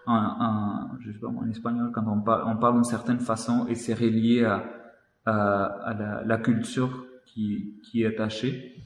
[0.07, 3.67] en, en, je sais pas, en espagnol, quand on parle, on parle d'une certaine façon
[3.69, 4.65] et c'est relié à,
[5.27, 8.77] à, la, culture qui, qui est attachée.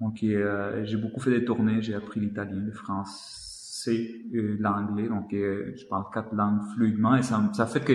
[0.00, 1.82] Donc, euh, j'ai beaucoup fait des tournées.
[1.82, 5.08] J'ai appris l'italien, le français, euh, l'anglais.
[5.08, 7.94] Donc, je parle quatre langues fluidement et ça, fait que,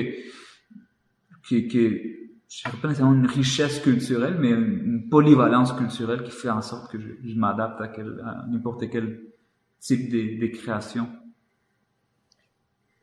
[1.49, 6.62] que, que je pas nécessairement une richesse culturelle, mais une, polyvalence culturelle qui fait en
[6.62, 9.21] sorte que je, m'adapte à, n'importe quel
[9.79, 11.08] type de, création.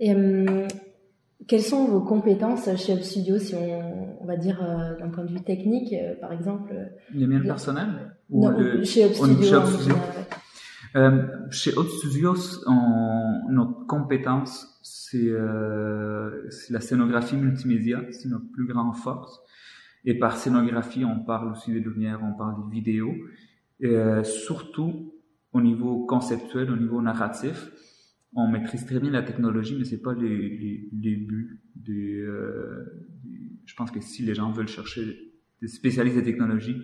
[0.00, 0.66] Hum,
[1.48, 5.24] quelles sont vos compétences chez Up Studio, si on, on va dire euh, d'un point
[5.24, 9.12] de vue technique, euh, par exemple euh, Les miennes personnelles ou non, le- chez Up
[9.14, 9.94] Studio, chez Up Studio.
[10.96, 11.72] Euh, chez
[12.66, 19.40] on- notre compétence, c'est euh, c'est la scénographie multimédia, c'est notre plus grande force.
[20.04, 23.12] Et par scénographie, on parle aussi des lumières, on parle des vidéos.
[23.82, 25.14] Euh, surtout
[25.52, 27.70] au niveau conceptuel, au niveau narratif,
[28.32, 32.84] on maîtrise très bien la technologie, mais c'est pas les, les, les buts euh,
[33.64, 36.76] Je pense que si les gens veulent chercher des spécialistes de technologie,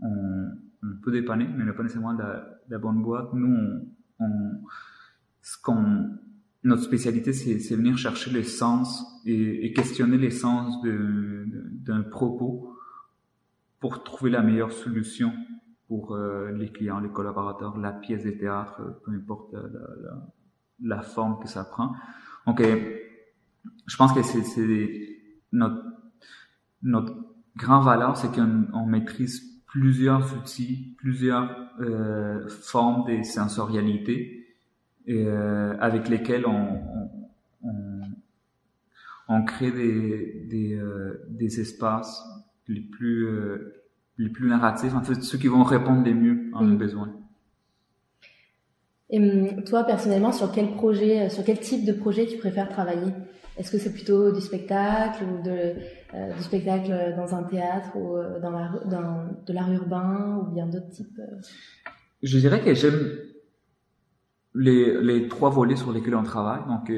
[0.00, 0.48] on,
[0.82, 3.32] on peut dépanner, mais on pas nécessairement la, la bonne boîte.
[3.34, 3.88] Nous, on,
[4.20, 4.60] on-
[5.42, 6.10] ce qu'on,
[6.64, 12.74] notre spécialité, c'est, venir chercher les sens et, et questionner les sens d'un propos
[13.80, 15.32] pour trouver la meilleure solution
[15.86, 20.28] pour euh, les clients, les collaborateurs, la pièce de théâtre, peu importe la, la,
[20.82, 21.94] la- forme que ça prend.
[22.46, 22.60] Donc,
[23.86, 24.42] je pense que c'est,
[25.52, 25.82] notre,
[26.82, 27.14] notre
[27.56, 34.56] grand valeur, c'est qu'on on maîtrise plusieurs outils, plusieurs euh, formes de sensorialité
[35.08, 36.80] euh, avec lesquelles on,
[37.62, 38.00] on, on,
[39.28, 42.22] on crée des, des, euh, des espaces
[42.66, 43.82] les plus, euh,
[44.18, 46.78] les plus narratifs, en fait, ceux qui vont répondre les mieux à nos Mm.
[46.78, 47.17] besoins.
[49.10, 52.68] Et hum, toi, personnellement, sur quel projet, euh, sur quel type de projet tu préfères
[52.68, 53.12] travailler?
[53.56, 58.38] Est-ce que c'est plutôt du spectacle ou euh, du spectacle dans un théâtre ou euh,
[58.40, 61.20] dans, de l'art urbain ou bien d'autres types
[62.22, 63.18] Je dirais que j'aime
[64.54, 66.92] les, les trois volets sur lesquels on travaille, donc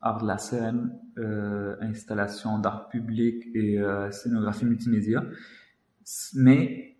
[0.00, 0.92] art de la scène,
[1.80, 3.80] installation d'art public et
[4.12, 5.24] scénographie multimédia.
[6.34, 6.96] Mais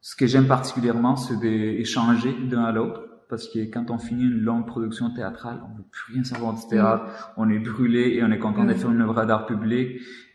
[0.00, 4.42] ce que j'aime particulièrement, c'est d'échanger d'un à l'autre, parce que quand on finit une
[4.42, 8.30] longue production théâtrale, on veut plus rien savoir du théâtre, on est brûlé et on
[8.30, 8.76] est content de Mm.
[8.76, 9.86] faire une œuvre d'art public.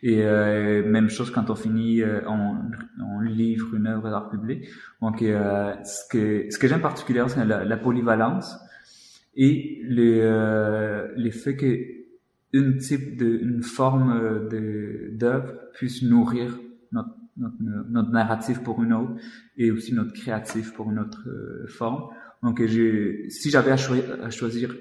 [0.02, 2.56] Et euh, même chose quand on finit, euh, on,
[3.00, 4.64] on livre une œuvre d'art public.
[5.00, 8.58] Donc, euh, ce que, ce que j'aime particulièrement, c'est la, la polyvalence
[9.36, 11.78] et le, euh, le fait que
[12.52, 16.58] une type de, une forme euh, de, d'œuvre puisse nourrir
[16.90, 17.54] notre, notre,
[17.90, 19.12] notre narratif pour une autre
[19.56, 22.04] et aussi notre créatif pour une autre euh, forme.
[22.42, 22.62] Donc,
[23.30, 24.74] si j'avais à, choi- à choisir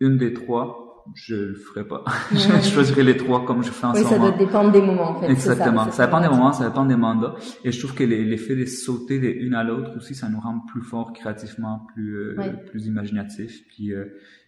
[0.00, 2.04] une des trois, je le ferais pas.
[2.32, 4.28] je choisirais les trois comme je fais en Oui, ce ça moment.
[4.30, 5.30] doit dépendre des moments, en fait.
[5.30, 5.90] Exactement.
[5.90, 7.34] Ça, dépend des moments, ça dépend des mandats.
[7.64, 10.60] Et je trouve que l'effet de sauter de une à l'autre aussi, ça nous rend
[10.70, 12.36] plus forts créativement, plus euh,
[12.70, 13.66] plus imaginatifs.
[13.68, 14.04] Puis euh,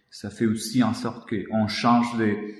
[0.09, 2.55] ça fait aussi en sorte qu'on change des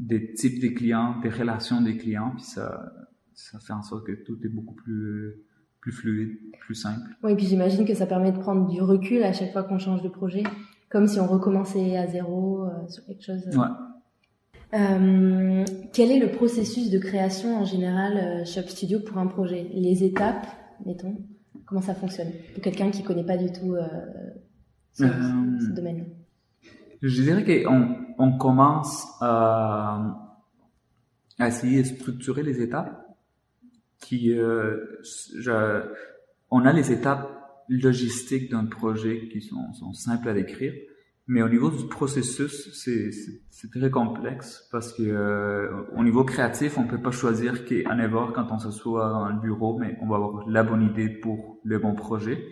[0.00, 2.92] des types de clients, des relations des clients, puis ça
[3.34, 5.44] ça fait en sorte que tout est beaucoup plus euh,
[5.88, 7.08] plus fluide, plus simple.
[7.22, 10.02] Oui, puis j'imagine que ça permet de prendre du recul à chaque fois qu'on change
[10.02, 10.42] de projet,
[10.90, 13.42] comme si on recommençait à zéro euh, sur quelque chose.
[13.56, 14.78] Ouais.
[14.78, 19.66] Euh, quel est le processus de création en général euh, Up Studio pour un projet?
[19.72, 20.46] Les étapes,
[20.84, 21.16] mettons,
[21.64, 22.32] comment ça fonctionne?
[22.52, 23.86] Pour quelqu'un qui connaît pas du tout euh,
[24.92, 25.08] ce, Euh,
[25.66, 26.04] ce domaine.
[27.00, 30.34] Je dirais qu'on on commence à,
[31.38, 33.06] à essayer de structurer les étapes.
[34.00, 34.76] Qui, euh,
[35.38, 35.82] je-
[36.50, 37.28] on a les étapes
[37.68, 40.72] logistiques d'un projet qui sont, simples à décrire,
[41.26, 46.84] mais au niveau du processus, c'est très complexe parce que euh, au niveau créatif, on
[46.84, 50.48] peut pas choisir qu'à heure quand on s'assoit dans le bureau, mais on va avoir
[50.48, 52.42] la bonne idée pour le bon projet.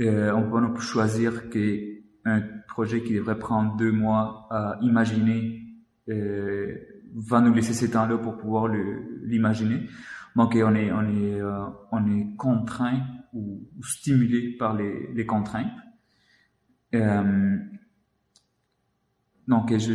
[0.00, 1.94] Euh, on peut non choisir que
[2.26, 5.62] un projet qui devrait prendre deux mois à imaginer
[6.08, 6.74] euh,
[7.14, 8.68] va nous laisser ces temps-là pour pouvoir
[9.22, 9.88] l'imaginer.
[10.36, 13.00] Donc on est on est euh, on est contraint
[13.32, 15.70] ou, stimulé par les, les contraintes.
[16.94, 17.56] Euh,
[19.48, 19.92] donc je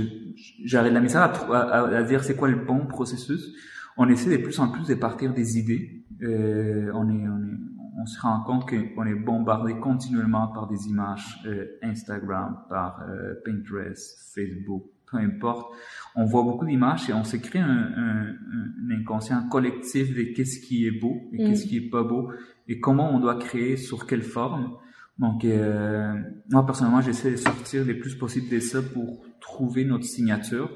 [0.66, 3.54] j'arrive la misère à, à- à dire c'est quoi le bon processus.
[3.98, 6.06] On essaie de plus en plus de partir des idées.
[6.22, 7.58] Euh, on est on est
[8.02, 13.34] on se rend compte qu'on est bombardé continuellement par des images euh, Instagram, par euh,
[13.44, 15.72] Pinterest, Facebook, peu importe.
[16.16, 20.60] On voit beaucoup d'images et on s'est créé un, un, un, inconscient collectif de qu'est-ce
[20.60, 22.32] qui est beau et qu'est-ce qui est pas beau
[22.68, 24.76] et comment on doit créer sur quelle forme.
[25.18, 26.14] Donc, euh,
[26.50, 30.70] moi personnellement, j'essaie de sortir le plus possible de ça pour trouver notre signature.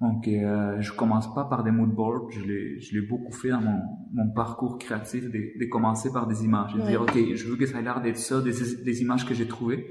[0.00, 2.30] Donc, euh, je commence pas par des mood boards.
[2.30, 3.80] Je l'ai, je l'ai beaucoup fait dans mon,
[4.12, 6.74] mon parcours créatif, de, de, commencer par des images.
[6.74, 8.52] De dire, ok, je veux que ça ait l'air d'être ça, des,
[8.84, 9.86] des images que j'ai trouvées.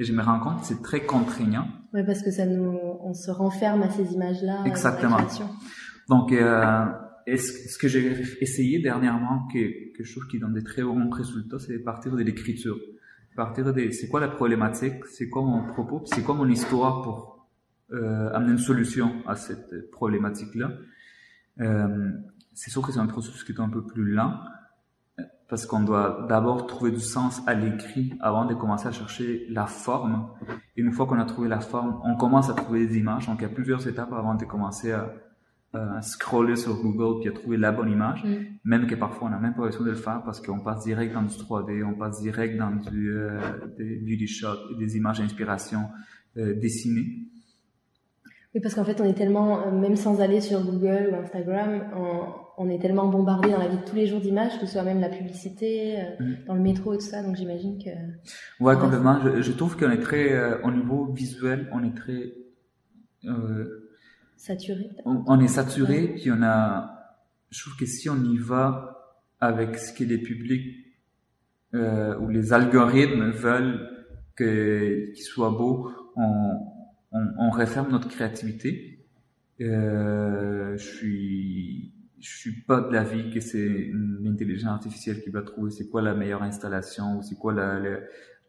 [0.00, 1.68] Et je me rends compte que c'est très contraignant.
[1.92, 4.64] Oui, parce que ça nous, on se renferme à ces images-là.
[4.64, 5.18] Exactement.
[6.08, 6.86] Donc, euh,
[7.26, 11.10] ce, ce que j'ai essayé dernièrement, que, que je trouve qui donne des très bons
[11.10, 12.78] résultats, c'est partir de l'écriture.
[13.36, 17.46] Partir de, c'est quoi la problématique, c'est quoi mon propos, c'est quoi mon histoire pour
[17.92, 20.72] euh, amener une solution à cette problématique-là?
[21.60, 22.10] Euh,
[22.54, 24.32] c'est sûr que c'est un processus qui est un peu plus lent
[25.50, 29.66] parce qu'on doit d'abord trouver du sens à l'écrit avant de commencer à chercher la
[29.66, 30.28] forme.
[30.76, 33.26] Et une fois qu'on a trouvé la forme, on commence à trouver des images.
[33.26, 35.12] Donc il y a plusieurs étapes avant de commencer à,
[35.72, 38.24] à scroller sur Google puis à trouver la bonne image.
[38.24, 38.44] Mm.
[38.64, 41.14] Même que parfois on n'a même pas besoin de le faire parce qu'on passe direct
[41.14, 43.40] dans du 3D, on passe direct dans du euh,
[43.76, 45.88] des beauty shots, des images d'inspiration
[46.36, 47.26] euh, dessinées.
[48.54, 51.84] Oui, parce qu'en fait, on est tellement, euh, même sans aller sur Google ou Instagram,
[51.96, 52.24] on,
[52.62, 54.82] on est tellement bombardé dans la vie de tous les jours d'images, que ce soit
[54.82, 56.36] même la publicité, euh, mm.
[56.46, 57.22] dans le métro et tout ça.
[57.22, 57.88] Donc j'imagine que.
[58.62, 59.18] Ouais, complètement.
[59.22, 62.34] Je, je trouve qu'on est très, euh, au niveau visuel, on est très.
[63.24, 63.88] Euh,
[64.36, 64.90] saturé.
[65.06, 67.16] On, on, est saturé, puis on a.
[67.48, 70.76] Je trouve que si on y va avec ce que les publics
[71.72, 73.88] ou les algorithmes veulent
[74.36, 76.69] qu'il soit beau, on
[77.12, 79.06] on, on referme notre créativité.
[79.60, 85.70] Euh, je suis je suis pas de l'avis que c'est l'intelligence artificielle qui va trouver
[85.70, 87.80] c'est quoi la meilleure installation ou c'est quoi la,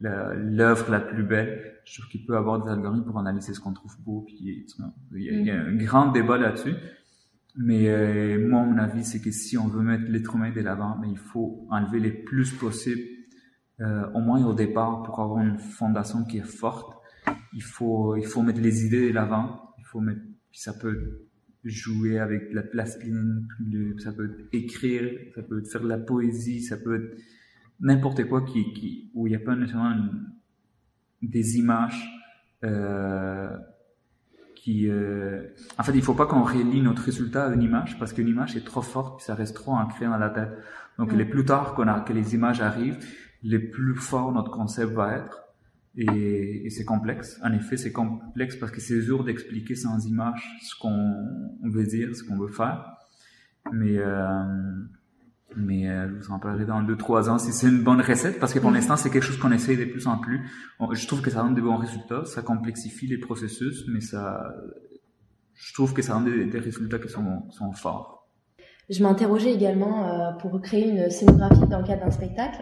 [0.02, 1.80] l'œuvre la, plus belle.
[1.86, 4.26] Je trouve qu'il peut avoir des algorithmes pour analyser ce qu'on trouve beau.
[4.28, 4.38] Puis
[5.14, 6.76] il y, a, un grand débat là-dessus.
[7.58, 10.98] Mais euh, moi, mon avis, c'est que si on veut mettre l'être humain de l'avant,
[11.02, 13.02] mais il faut enlever les plus possible,
[13.80, 17.01] euh, au moins au départ, pour avoir une fondation qui est forte
[17.54, 19.74] il faut, il faut mettre les idées de l'avant.
[19.78, 21.28] Il faut mettre, ça peut
[21.64, 23.14] jouer avec la plastique,
[24.00, 27.18] ça peut écrire, ça peut faire de la poésie, ça peut être
[27.80, 29.96] n'importe quoi qui, qui, où il n'y a pas nécessairement
[31.22, 32.10] des images,
[32.64, 33.50] euh,
[34.56, 38.14] qui, euh, en fait, il faut pas qu'on relie notre résultat à une image parce
[38.14, 40.52] qu'une image est trop forte puis ça reste trop ancré dans la tête.
[41.00, 43.00] Donc, les plus tard qu'on a, que les images arrivent,
[43.44, 45.42] les plus fort notre concept va être.
[45.98, 47.40] Et, et c'est complexe.
[47.44, 52.16] En effet, c'est complexe parce que c'est dur d'expliquer sans image ce qu'on veut dire,
[52.16, 52.96] ce qu'on veut faire.
[53.72, 54.44] Mais euh,
[55.56, 58.40] mais euh, je vous en parlerai dans deux trois ans si c'est une bonne recette
[58.40, 60.50] parce que pour l'instant c'est quelque chose qu'on essaye de plus en plus.
[60.94, 64.56] Je trouve que ça donne de bons résultats, ça complexifie les processus, mais ça,
[65.54, 68.30] je trouve que ça donne des, des résultats qui sont, sont forts.
[68.90, 72.62] Je m'interrogeais également euh, pour créer une scénographie dans le cadre d'un spectacle.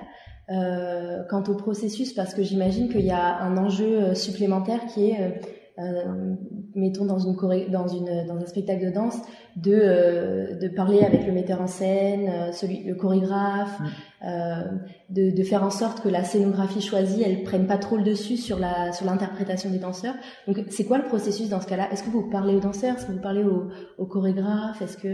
[0.52, 5.12] Euh, quant au processus, parce que j'imagine qu'il y a un enjeu euh, supplémentaire qui
[5.12, 5.42] est,
[5.80, 6.36] euh, euh,
[6.76, 7.36] mettons dans une
[7.72, 9.18] dans une dans un spectacle de danse,
[9.56, 14.80] de euh, de parler avec le metteur en scène, celui le chorégraphe, mm.
[15.10, 18.38] de, de faire en sorte que la scénographie choisie, elle prenne pas trop le dessus
[18.38, 20.16] sur la sur l'interprétation des danseurs.
[20.48, 21.92] Donc c'est quoi le processus dans ce cas-là?
[21.92, 22.96] Est-ce que vous parlez aux danseurs?
[22.98, 25.10] Est-ce que vous parlez au, au chorégraphe Est-ce que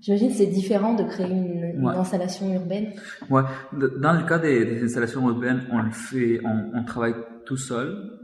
[0.00, 2.92] J'imagine que c'est différent de créer une, une installation urbaine.
[3.30, 3.42] Ouais.
[3.72, 8.17] Dans le cas des, des installations urbaines, on le fait, on, on, travaille tout seul,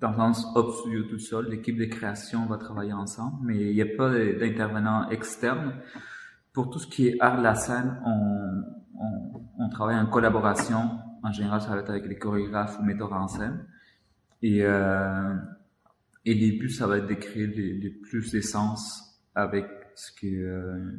[0.00, 1.48] dans le sens Hop Studio tout seul.
[1.50, 5.74] L'équipe de création va travailler ensemble, mais il n'y a pas d'intervenants externes.
[6.52, 8.62] Pour tout ce qui est art de la scène, on,
[8.98, 10.98] on, on, travaille en collaboration.
[11.22, 13.66] En général, ça va être avec les chorégraphes ou metteurs en scène.
[14.42, 15.36] Et, euh,
[16.24, 20.26] et les buts, ça va être de créer les, les plus d'essence avec ce que
[20.26, 20.98] euh,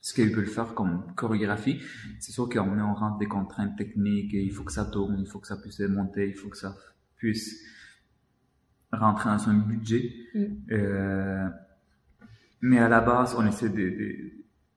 [0.00, 1.78] ce qu'il peut le faire comme chorégraphie.
[2.20, 5.26] C'est sûr qu'on en rentre des contraintes techniques et il faut que ça tourne, il
[5.26, 6.74] faut que ça puisse monter, il faut que ça
[7.16, 7.60] puisse
[8.92, 10.12] rentrer dans un budget.
[10.34, 10.44] Mm.
[10.72, 11.48] Euh,
[12.60, 13.70] mais à la base, on essaie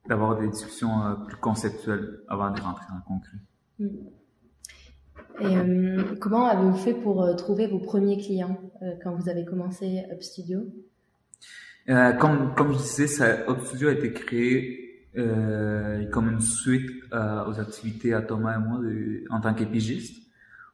[0.07, 3.37] d'avoir des discussions euh, plus conceptuelles avant de rentrer dans le concret.
[3.79, 3.87] Mm.
[5.39, 8.59] Et euh, comment avez-vous fait pour trouver vos premiers clients
[9.01, 10.61] quand vous avez commencé Up Studio
[11.87, 15.09] comme, comme je disais, ça, Studio a été créé
[16.11, 20.23] comme une suite aux activités à Thomas et moi de, en tant qu'épigiste.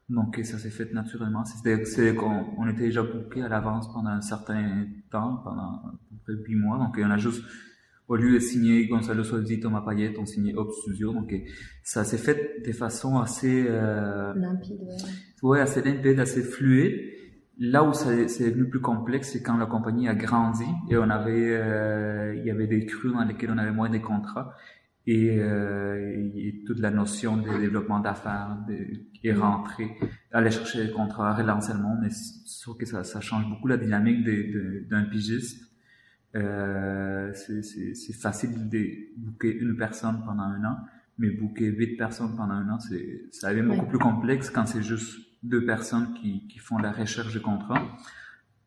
[0.10, 1.44] Donc ça s'est fait naturellement.
[1.46, 5.94] C'est qu'on on était déjà booké à l'avance pendant un certain temps, pendant à
[6.26, 6.78] peu près huit mois.
[6.80, 7.44] Donc on a juste,
[8.08, 11.14] au lieu de signer Gonzalo Soldi, Thomas Payet, on signait Hop Studio.
[11.14, 11.32] Donc
[11.84, 13.68] ça s'est fait de façon assez...
[13.70, 15.50] Euh, limpide, ouais.
[15.50, 15.60] ouais.
[15.60, 17.00] assez limpide, assez fluide.
[17.62, 21.52] Là où c'est devenu plus complexe, c'est quand la compagnie a grandi et on avait,
[21.52, 24.54] euh, il y avait des crues dans lesquelles on avait moins de contrats
[25.10, 28.60] et, euh, et toute la notion de développement d'affaires
[29.24, 29.98] est rentrée,
[30.32, 34.24] aller chercher des contrats, relancer le monde, sûr que ça, ça change beaucoup la dynamique
[34.88, 35.66] d'un pigiste.
[36.36, 38.86] Euh, c'est facile de
[39.18, 40.78] booker une personne pendant un an,
[41.18, 44.84] mais booker huit personnes pendant un an, c'est ça devient beaucoup plus complexe quand c'est
[44.84, 47.82] juste deux personnes qui, qui font la recherche de contrat.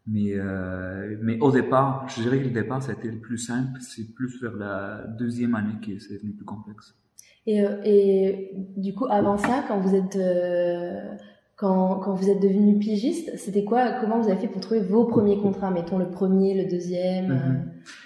[0.07, 3.38] Mais, euh, mais au départ, je dirais que le départ, ça a été le plus
[3.38, 3.81] simple.
[3.81, 6.95] C'est plus vers la deuxième année que c'est devenu plus complexe.
[7.47, 11.15] Et, euh, et du coup, avant ça, quand vous êtes, euh,
[11.57, 15.05] quand, quand vous êtes devenu pigiste, c'était quoi Comment vous avez fait pour trouver vos
[15.07, 17.33] premiers contrats Mettons le premier, le deuxième.
[17.33, 17.62] Mm-hmm.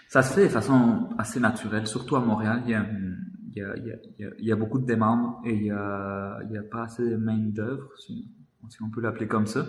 [0.08, 2.62] Ça se fait de façon assez naturelle, surtout à Montréal.
[2.66, 2.86] Il y a,
[3.54, 5.70] il y a, il y a, il y a beaucoup de demandes et il y
[5.70, 8.28] a, il y a pas assez de main d'œuvre si
[8.82, 9.66] on peut l'appeler comme ça.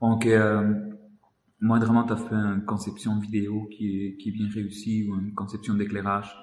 [0.00, 0.74] Donc, euh,
[1.60, 5.32] moindrement tu as fait une conception vidéo qui est, qui est bien réussie ou une
[5.34, 6.34] conception d'éclairage,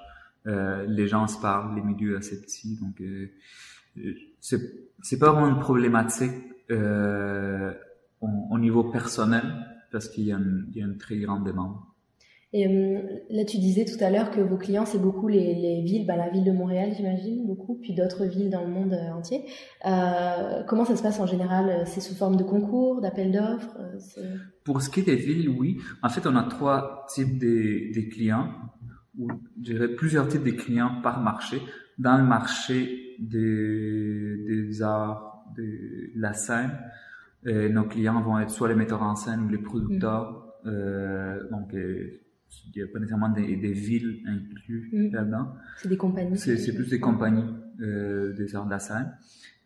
[0.47, 3.31] euh, les gens se parlent, les milieux assez petits, donc euh,
[4.39, 4.59] c'est
[5.01, 6.33] c'est pas vraiment une problématique
[6.71, 7.73] euh,
[8.21, 9.43] au, au, niveau personnel
[9.91, 11.75] parce qu'il y, y a une très grande demande.
[12.55, 15.81] Et euh, là, tu disais tout à l'heure que vos clients, c'est beaucoup les, les
[15.81, 19.11] villes, bah, la ville de Montréal, j'imagine, beaucoup, puis d'autres villes dans le monde euh,
[19.11, 19.45] entier.
[19.87, 21.83] Euh, comment ça se passe en général?
[21.87, 23.75] C'est sous forme de concours, d'appels d'offres
[24.63, 25.79] Pour ce qui est des villes, oui.
[26.03, 28.49] En fait, on a trois types de, des clients,
[29.17, 31.57] ou je dirais plusieurs types de clients par marché.
[31.97, 36.71] Dans le marché des, des arts, de la scène,
[37.45, 40.31] nos clients vont être soit les metteurs en scène ou les producteurs.
[40.31, 40.69] Mmh.
[40.69, 41.75] Euh, donc,
[42.65, 45.13] il n'y a pas nécessairement des, des villes inclus mm.
[45.13, 45.53] là-dedans.
[45.77, 46.37] C'est des compagnies.
[46.37, 47.49] C'est plus des compagnies
[47.81, 49.11] euh, des arts de la scène.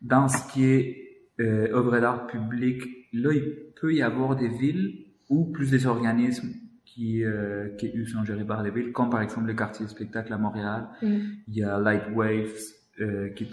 [0.02, 0.96] Dans ce qui est
[1.40, 3.44] euh, œuvre d'art public, là, il
[3.80, 6.52] peut y avoir des villes ou plus des organismes
[6.84, 10.32] qui, euh, qui eux, sont gérés par les villes, comme par exemple le quartier spectacle
[10.32, 10.88] à Montréal.
[11.02, 11.18] Mm.
[11.48, 12.58] Il y a Light Waves,
[13.00, 13.50] euh, qui est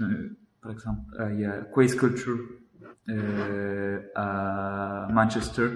[0.61, 2.39] par exemple, il y a Quays Culture
[3.07, 5.67] euh, à Manchester,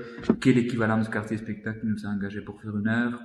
[0.41, 3.21] qui est l'équivalent du quartier spectacle qui nous a engagé pour faire une œuvre.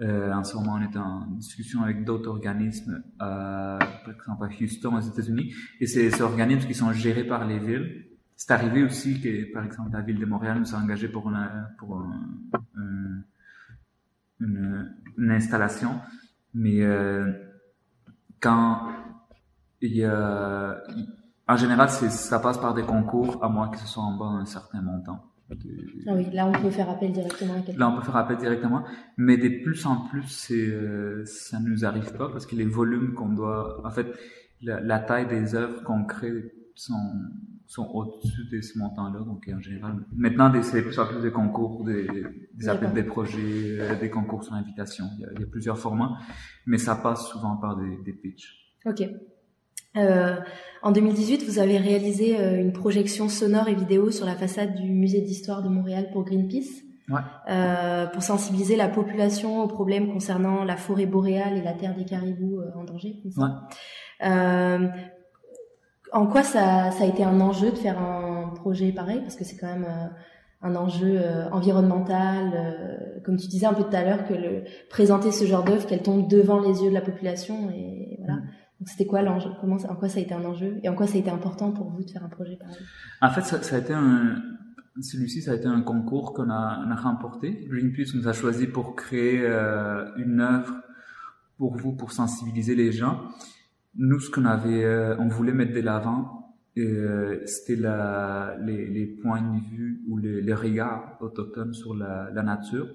[0.00, 4.48] Euh, en ce moment, on est en discussion avec d'autres organismes, euh, par exemple à
[4.62, 8.06] Houston, aux États-Unis, et c'est ces organismes qui sont gérés par les villes.
[8.34, 11.68] C'est arrivé aussi que, par exemple, la ville de Montréal nous a engagé pour une,
[11.78, 12.02] pour
[14.40, 16.00] une, une installation,
[16.54, 17.30] mais euh,
[18.40, 18.88] quand
[19.82, 20.82] il y a,
[21.46, 24.46] en général, ça passe par des concours, à moins que ce soit en bas d'un
[24.46, 25.29] certain montant.
[26.06, 27.78] Ah oui, là on peut faire appel directement à quelqu'un.
[27.80, 28.84] Là on peut faire appel directement,
[29.16, 33.14] mais de plus en plus, euh, ça ne nous arrive pas parce que les volumes
[33.14, 34.06] qu'on doit, en fait,
[34.62, 37.12] la, la taille des œuvres qu'on crée sont,
[37.66, 39.20] sont au-dessus de ce montant-là.
[39.20, 42.06] Donc en général, maintenant c'est plus en plus des concours, des,
[42.54, 45.06] des appels des projets, euh, des concours sur invitation.
[45.18, 46.18] Il y, a, il y, a, plusieurs formats,
[46.66, 48.74] mais ça passe souvent par des, des pitchs.
[48.86, 49.02] Ok.
[49.96, 50.36] Euh,
[50.82, 54.90] en 2018, vous avez réalisé euh, une projection sonore et vidéo sur la façade du
[54.90, 56.84] musée d'histoire de Montréal pour Greenpeace.
[57.10, 57.20] Ouais.
[57.48, 62.04] Euh, pour sensibiliser la population aux problèmes concernant la forêt boréale et la terre des
[62.04, 63.16] caribous euh, en danger.
[63.36, 63.48] Ouais.
[64.24, 64.88] Euh,
[66.12, 69.20] en quoi ça, ça, a été un enjeu de faire un projet pareil?
[69.20, 70.06] Parce que c'est quand même euh,
[70.62, 71.18] un enjeu
[71.52, 75.86] environnemental, comme tu disais un peu tout à l'heure, que le, présenter ce genre d'œuvre,
[75.86, 78.34] qu'elle tombe devant les yeux de la population et voilà.
[78.34, 78.48] Mm.
[78.86, 79.50] C'était quoi l'enjeu?
[79.62, 80.80] En quoi ça a été un enjeu?
[80.82, 82.76] Et en quoi ça a été important pour vous de faire un projet pareil?
[83.20, 83.94] En fait, ça, a été
[85.00, 87.66] celui-ci, ça a été un concours qu'on a, a remporté.
[87.68, 90.74] Greenpeace nous a choisi pour créer euh, une œuvre
[91.58, 93.20] pour vous, pour sensibiliser les gens.
[93.96, 96.39] Nous, ce qu'on avait, euh, on voulait mettre de l'avant,
[96.78, 97.76] euh, c'était
[98.60, 102.88] les, les, points de vue ou les, les regards autochtones sur la, la nature.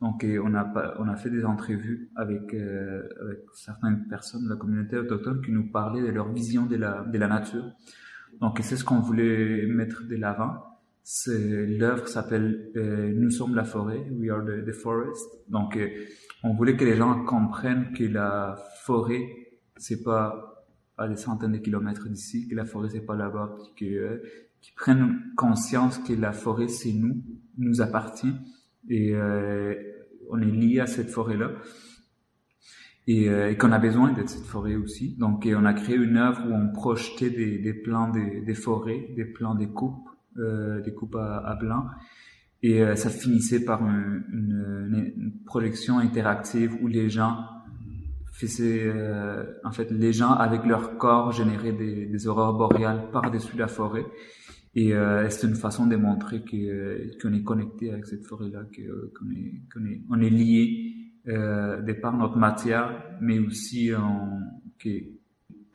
[0.00, 4.56] Donc, on a, on a fait des entrevues avec, euh, avec certaines personnes de la
[4.56, 7.70] communauté autochtone qui nous parlaient de leur vision de la, de la nature.
[8.40, 10.54] Donc, c'est ce qu'on voulait mettre de l'avant.
[11.26, 15.28] L'œuvre s'appelle euh, Nous sommes la forêt, We are the, the forest.
[15.48, 15.88] Donc, euh,
[16.42, 19.26] on voulait que les gens comprennent que la forêt,
[19.76, 20.49] c'est pas
[21.00, 24.22] à des centaines de kilomètres d'ici, que la forêt c'est pas là-bas, que euh,
[24.60, 27.24] qu'ils prennent conscience que la forêt c'est nous,
[27.56, 28.34] nous appartient.
[28.88, 29.74] Et euh,
[30.28, 31.52] on est lié à cette forêt-là.
[33.06, 35.16] Et, euh, et qu'on a besoin de cette forêt aussi.
[35.16, 39.54] Donc, on a créé une œuvre où on projetait des, plans des, forêts, des plans
[39.54, 41.86] des coupes, des coupes à, à blanc,
[42.62, 47.38] et ça finissait par une, projection interactive où les gens
[48.40, 53.56] faisaient, euh, en fait, les gens avec leur corps généraient des, des aurores boréales par-dessus
[53.56, 54.06] la forêt
[54.74, 59.62] Et euh, c'est une façon de montrer qu'on est connecté avec cette forêt-là, qu'on est,
[59.72, 60.94] qu'on est, on est lié
[61.28, 64.40] euh, de par notre matière, mais aussi en,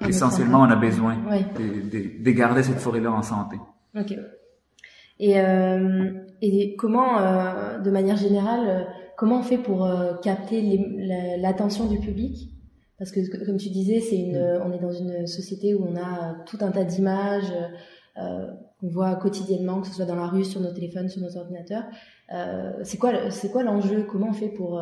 [0.08, 1.18] essentiellement on a besoin
[1.58, 3.58] de, de, de, garder cette forêt-là en santé.
[3.98, 4.14] Ok.
[5.20, 6.12] Et, euh,
[6.42, 8.84] et comment, euh, de manière générale, euh,
[9.18, 10.62] comment on fait pour euh, capter
[11.40, 12.52] l'attention du public?
[12.98, 14.62] Parce que comme tu disais, c'est une, mm.
[14.66, 17.54] on est dans une société où on a tout un tas d'images
[18.18, 18.48] euh,
[18.80, 21.84] qu'on voit quotidiennement, que ce soit dans la rue, sur nos téléphones, sur nos ordinateurs.
[22.34, 24.06] Euh, c'est quoi, c'est quoi l'enjeu?
[24.10, 24.82] Comment on fait pour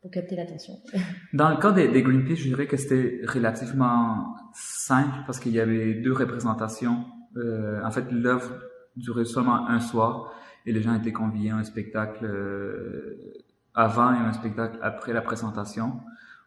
[0.00, 0.74] pour capter l'attention?
[1.32, 5.60] Dans le cas des, des, Greenpeace, je dirais que c'était relativement simple parce qu'il y
[5.60, 7.04] avait deux représentations.
[7.36, 8.50] Euh, en fait, l'œuvre
[8.96, 10.32] durait seulement un soir
[10.66, 13.42] et les gens étaient conviés à un spectacle euh,
[13.74, 16.00] avant et un spectacle après la présentation.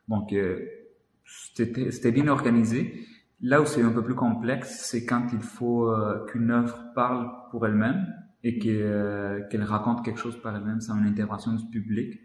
[0.07, 0.59] Donc, euh,
[1.25, 3.05] c'était bien organisé.
[3.41, 7.29] Là où c'est un peu plus complexe, c'est quand il faut euh, qu'une œuvre parle
[7.51, 8.05] pour elle-même
[8.43, 12.19] et qu'elle raconte quelque chose par elle-même sans une intervention du public.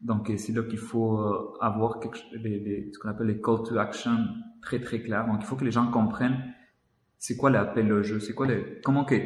[0.00, 1.18] Donc, c'est là qu'il faut
[1.60, 4.16] avoir quelque, les, les, ce qu'on appelle les call to action
[4.62, 5.26] très très clairs.
[5.26, 6.42] Donc, il faut que les gens comprennent
[7.18, 9.16] c'est quoi l'appel au jeu, c'est quoi le, comment que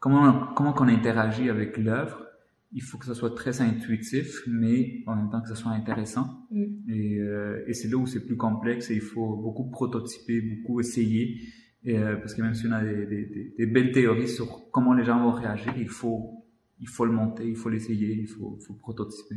[0.00, 2.24] comment comment qu'on interagit avec l'œuvre.
[2.72, 6.46] Il faut que ça soit très intuitif, mais en même temps que ça soit intéressant.
[6.50, 6.64] Mm.
[6.90, 10.80] Et, euh, et c'est là où c'est plus complexe et il faut beaucoup prototyper, beaucoup
[10.80, 11.40] essayer.
[11.84, 14.92] Et, euh, parce que même si on a des, des, des, belles théories sur comment
[14.92, 16.34] les gens vont réagir, il faut
[16.80, 19.36] il faut le monter, il faut l'essayer, il faut, faut prototyper.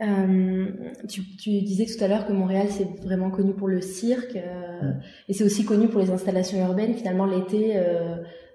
[0.00, 0.66] Euh,
[1.08, 4.92] tu, tu, disais tout à l'heure que Montréal c'est vraiment connu pour le cirque euh,
[4.92, 5.00] mm.
[5.28, 6.94] et c'est aussi connu pour les installations urbaines.
[6.94, 7.76] Finalement, l'été,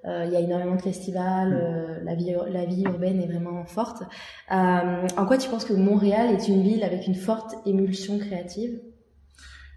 [0.05, 1.53] il y a énormément de festivals, mm.
[1.53, 4.03] euh, la, vie, la vie urbaine est vraiment forte.
[4.51, 8.81] Euh, en quoi tu penses que Montréal est une ville avec une forte émulsion créative?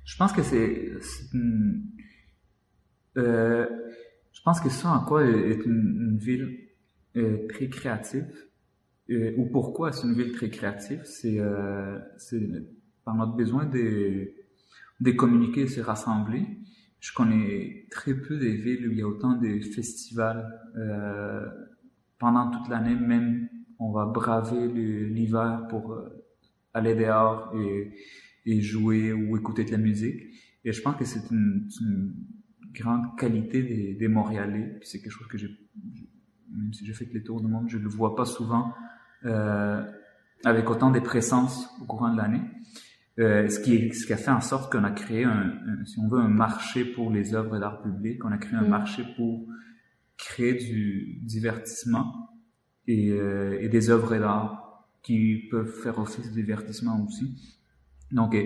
[0.05, 0.93] Je pense que c'est...
[3.15, 6.59] je pense que ça en quoi est une, ville
[7.49, 8.27] très créative.
[9.09, 11.41] ou pourquoi c'est une ville très créative, c'est
[13.05, 14.33] par notre besoin de,
[15.01, 16.47] de communiquer, de se rassembler
[17.01, 21.47] je connais très peu des villes où il y a autant de festivals euh,
[22.19, 22.95] pendant toute l'année.
[22.95, 26.25] Même on va braver l'hiver pour euh,
[26.75, 30.23] aller dehors et, jouer ou écouter de la musique.
[30.65, 31.69] Et je pense que c'est une,
[32.73, 34.79] grande qualité des, des Montréalais.
[34.83, 35.49] C'est quelque chose que j'ai,
[36.51, 38.75] même si j'ai fait les tours du monde, je ne le vois pas souvent
[39.25, 39.83] euh,
[40.45, 42.43] avec autant de présence au courant de l'année.
[43.19, 45.55] Euh, ce, qui ce qui a fait en sorte qu'on a créé, un,
[45.87, 48.25] si on veut, un marché pour les œuvres d'art public.
[48.25, 48.69] On a créé un mm.
[48.69, 49.47] marché pour
[50.19, 52.31] créer du divertissement
[52.87, 57.59] et, euh, et des œuvres d'art qui peuvent faire office de divertissement aussi.
[58.13, 58.37] Donc,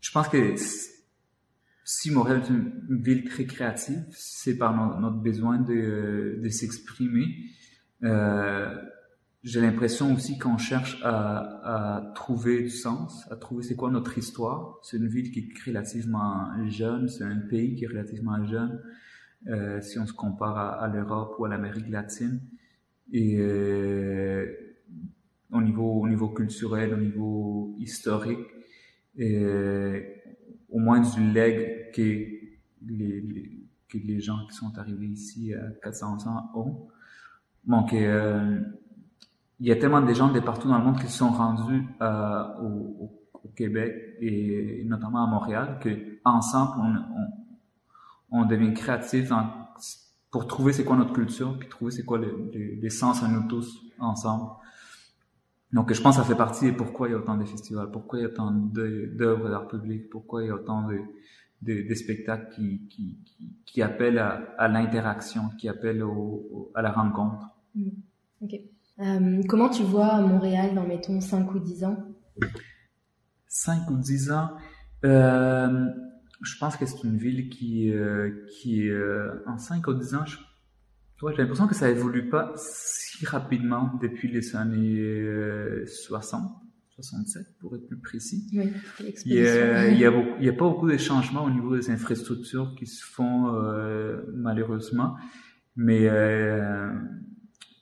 [0.00, 0.54] je pense que
[1.84, 7.26] si Montréal est une ville très créative, c'est par notre besoin de, de s'exprimer.
[8.04, 8.74] Euh,
[9.42, 14.18] j'ai l'impression aussi qu'on cherche à, à, trouver du sens, à trouver c'est quoi notre
[14.18, 14.78] histoire.
[14.82, 18.82] C'est une ville qui est relativement jeune, c'est un pays qui est relativement jeune
[19.48, 22.40] euh, si on se compare à, l'Europe ou à l'Amérique latine.
[23.12, 24.46] Et euh,
[25.50, 28.46] au niveau au niveau culturel, au niveau historique,
[29.18, 30.00] euh,
[30.68, 32.02] au moins du leg que
[32.86, 36.88] les, que les gens qui sont arrivés ici à 400 ans ont.
[37.64, 38.60] Donc, euh,
[39.60, 41.86] il y a tellement de gens de partout dans le monde qui se sont rendus
[42.00, 43.16] euh, au,
[43.56, 47.04] Québec et notamment à Montréal que ensemble
[48.30, 49.32] on, devient créatifs
[50.30, 53.82] pour trouver c'est quoi notre culture puis trouver c'est quoi les, sens à nous tous
[53.98, 54.50] ensemble.
[55.72, 57.90] Donc je pense que ça fait partie de pourquoi il y a autant de festivals,
[57.90, 60.86] pourquoi il y a autant d'œuvres d'art public, pourquoi il y a autant
[61.60, 62.56] de, spectacles
[63.66, 66.04] qui, appellent à, l'interaction, qui appellent
[66.74, 67.46] à la rencontre.
[67.74, 67.88] Mmh.
[69.00, 71.96] Euh, comment tu vois Montréal dans, mettons, 5 ou 10 ans?
[73.48, 74.50] 5 ou 10 ans
[75.04, 75.86] euh,
[76.42, 80.24] Je pense que c'est une ville qui, euh, qui euh, en 5 ou 10 ans,
[80.26, 86.50] j'ai l'impression que ça évolue pas si rapidement depuis les années 60.
[86.96, 88.46] 67 pour être plus précis.
[88.52, 88.70] Oui,
[89.24, 92.84] il y a, y a, a pas beaucoup de changements au niveau des infrastructures qui
[92.86, 93.50] se font
[94.34, 95.16] malheureusement,
[95.76, 96.92] mais euh,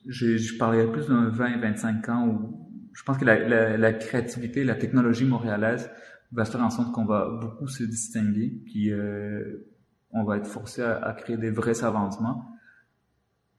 [0.07, 4.65] je, je parlerais plus d'un 20-25 ans où je pense que la, la, la, créativité,
[4.65, 5.91] la technologie montréalaise
[6.33, 9.69] va faire en sorte qu'on va beaucoup se distinguer, puis euh,
[10.11, 12.45] on va être forcé à, à, créer des vrais avancements.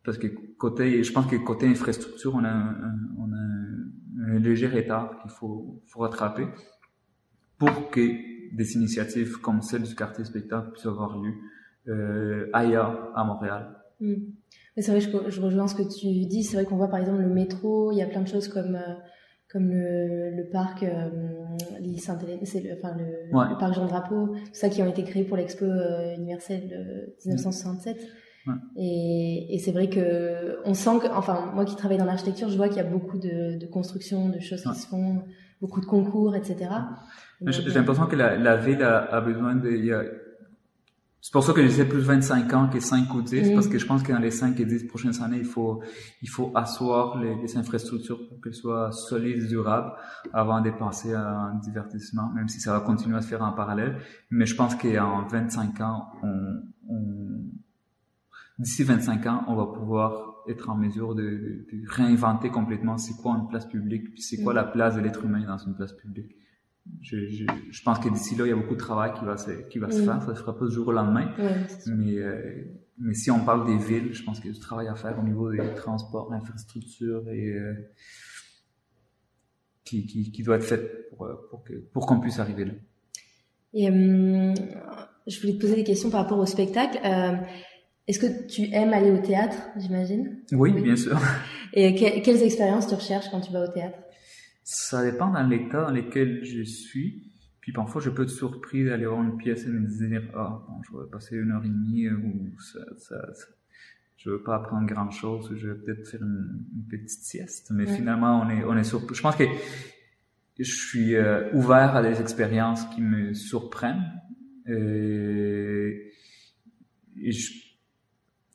[0.03, 0.27] Parce que
[0.57, 5.21] côté, je pense que côté infrastructure, on a un, on a un, un léger retard
[5.21, 6.47] qu'il faut, faut rattraper
[7.57, 8.01] pour que
[8.55, 11.33] des initiatives comme celle du quartier spectacle puissent avoir lieu
[12.53, 13.75] ailleurs à Montréal.
[13.99, 14.15] Mm.
[14.82, 16.43] C'est vrai, je, je, rejoins ce que tu dis.
[16.43, 18.77] C'est vrai qu'on voit par exemple le métro, il y a plein de choses comme
[19.51, 21.09] comme le, le parc euh,
[21.80, 25.23] l'île Sainte-Hélène, c'est le, enfin le, parc Jean Drapeau, tout ça qui ont été créés
[25.23, 27.97] pour l'expo euh, universelle de 1967.
[28.45, 28.53] Ouais.
[28.77, 32.57] Et, et c'est vrai que on sent que, enfin moi qui travaille dans l'architecture, je
[32.57, 35.23] vois qu'il y a beaucoup de, de constructions, de choses qui se font,
[35.61, 36.69] beaucoup de concours, etc.
[37.41, 40.03] J'ai l'impression que la, la ville a, a besoin de, il y a,
[41.22, 43.70] c'est pour ça que je disais plus 25 ans que 5 ou 10, parce mm.
[43.70, 45.84] que je pense que dans les 5 et 10 prochaines années, il faut,
[46.22, 49.91] il faut asseoir les, les infrastructures pour qu'elles soient solides durables
[50.32, 53.51] avant de penser à un divertissement, même si ça va continuer à se faire en
[53.51, 53.97] parallèle.
[54.32, 57.49] Mais je pense qu'en 25 ans, on, on
[58.57, 63.36] d'ici 25 ans, on va pouvoir être en mesure de, de, réinventer complètement c'est quoi
[63.36, 64.55] une place publique, puis c'est quoi mm.
[64.55, 66.36] la place de l'être humain dans une place publique
[67.01, 69.37] je, je, je, pense que d'ici là, il y a beaucoup de travail qui va
[69.37, 70.21] se, qui va se faire.
[70.21, 71.31] Ça ne se fera pas du jour au lendemain.
[71.87, 72.65] mais, euh,
[72.97, 75.17] mais si on parle des villes, je pense qu'il y a du travail à faire
[75.19, 77.73] au niveau des transports, l'infrastructure et euh,
[79.85, 82.73] qui, qui, qui, doit être fait pour, pour, que, pour qu'on puisse arriver là.
[83.73, 84.53] Et euh,
[85.27, 86.99] je voulais te poser des questions par rapport au spectacle.
[87.05, 87.35] Euh,
[88.07, 90.39] Est-ce que tu aimes aller au théâtre, j'imagine?
[90.51, 91.17] Oui, oui, bien sûr.
[91.73, 93.97] Et que, quelles expériences tu recherches quand tu vas au théâtre?
[94.72, 97.32] Ça dépend dans l'état dans lequel je suis.
[97.59, 100.76] Puis parfois, je peux être surpris d'aller voir une pièce et me dire, ah, bon,
[100.84, 103.45] je vais passer une heure et demie ou ça, ça, ça
[104.17, 107.72] je veux pas apprendre grand chose, je vais peut-être faire une, petite sieste.
[107.72, 109.15] Mais finalement, on est, on est surpris.
[109.15, 109.45] Je pense que
[110.59, 114.22] je suis euh, ouvert à des expériences qui me surprennent.
[114.67, 116.11] Et,
[117.22, 117.53] et je,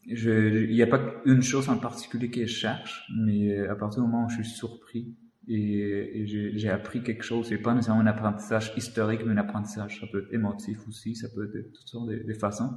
[0.06, 4.08] il n'y a pas une chose en particulier que je cherche, mais à partir du
[4.08, 5.16] moment où je suis surpris
[5.48, 7.48] et, et j'ai appris quelque chose.
[7.48, 11.28] C'est pas nécessairement un apprentissage historique, mais un apprentissage, ça peut être émotif aussi, ça
[11.34, 12.70] peut être de toutes sortes de, façons.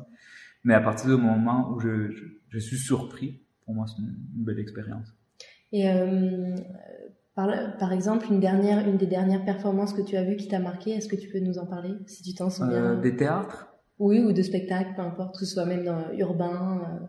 [0.63, 4.15] Mais à partir du moment où je, je, je suis surpris, pour moi, c'est une,
[4.33, 5.13] belle expérience.
[5.71, 6.55] Et euh,
[7.35, 10.59] par, par, exemple, une dernière, une des dernières performances que tu as vues qui t'a
[10.59, 12.95] marqué, est-ce que tu peux nous en parler, si tu t'en souviens?
[12.95, 13.67] Euh, Des théâtres?
[13.99, 16.81] Oui, ou de spectacles, peu importe, que ce soit même dans urbain.
[16.81, 17.05] Euh...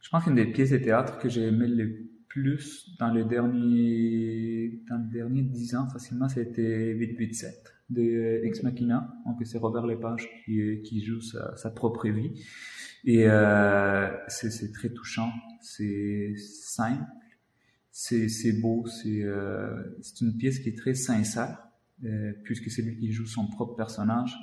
[0.00, 2.05] Je pense qu'une des pièces de théâtre que j'ai aimé le
[2.36, 9.10] plus dans les derniers, dans les derniers 10 ans, facilement, c'était 887 de Ex Machina.
[9.24, 12.44] Donc, c'est Robert Lepage qui, qui joue sa, propre vie.
[13.06, 15.32] Et euh, c'est très touchant,
[15.62, 17.04] c'est simple,
[17.90, 21.58] c'est beau, c'est euh, une pièce qui est très sincère,
[22.04, 24.36] euh, puisque c'est lui qui joue son propre personnage.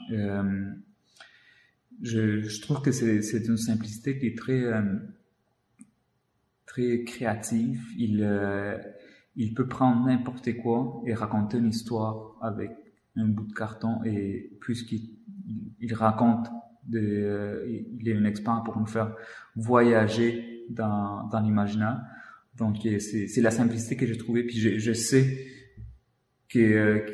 [2.02, 4.64] Je, trouve que c'est une simplicité qui est très
[6.74, 7.80] très créatif.
[7.98, 8.78] Il, euh,
[9.36, 12.72] il peut prendre n'importe quoi et raconter une histoire avec
[13.16, 15.18] un bout de carton et puisqu'il
[15.80, 16.48] il raconte
[16.88, 19.16] de, euh, il est un expert pour nous faire
[19.56, 22.02] voyager dans, dans l'imaginaire.
[22.58, 24.44] Donc c'est la simplicité que j'ai trouvée.
[24.44, 25.26] Puis je, je sais
[26.50, 26.64] qu'il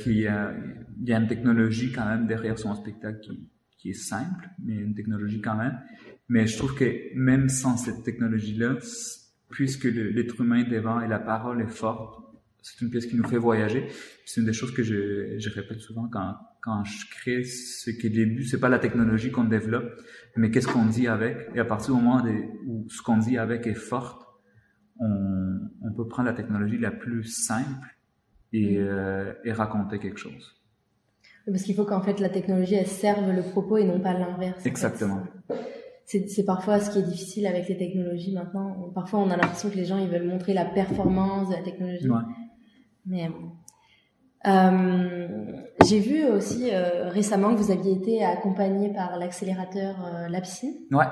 [0.07, 4.76] y, y a une technologie quand même derrière son spectacle qui, qui est simple, mais
[4.76, 5.78] une technologie quand même.
[6.30, 8.78] Mais je trouve que même sans cette technologie-là,
[9.50, 12.24] puisque l'être humain devant et la parole est forte,
[12.62, 13.88] c'est une pièce qui nous fait voyager.
[14.26, 18.08] C'est une des choses que je, je répète souvent quand, quand je crée, ce qui
[18.08, 19.91] est début, c'est pas la technologie qu'on développe,
[20.36, 21.38] mais qu'est-ce qu'on dit avec.
[21.56, 22.24] Et à partir du moment
[22.68, 24.28] où ce qu'on dit avec est forte,
[25.00, 27.95] on, on, peut prendre la technologie la plus simple
[28.52, 28.82] et, mm.
[28.82, 30.56] euh, et raconter quelque chose.
[31.45, 34.66] Parce qu'il faut qu'en fait la technologie elle serve le propos et non pas l'inverse.
[34.66, 35.24] Exactement
[36.10, 38.91] c'est parfois ce qui est difficile avec les technologies maintenant.
[38.95, 42.10] Parfois, on a l'impression que les gens ils veulent montrer la performance de la technologie.
[42.10, 42.22] Ouais.
[43.05, 43.30] Mais
[44.47, 45.28] euh,
[45.86, 50.88] j'ai vu aussi euh, récemment que vous aviez été accompagné par l'accélérateur euh, Lapsi.
[50.91, 51.05] Ouais.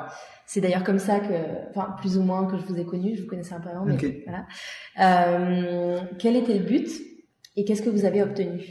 [0.48, 3.16] C'est d'ailleurs comme ça que, enfin plus ou moins que je vous ai connu.
[3.16, 4.46] Je vous connaissais un peu avant, mais voilà.
[5.00, 6.90] Euh, quel était le but
[7.56, 8.62] et qu'est-ce que vous avez obtenu?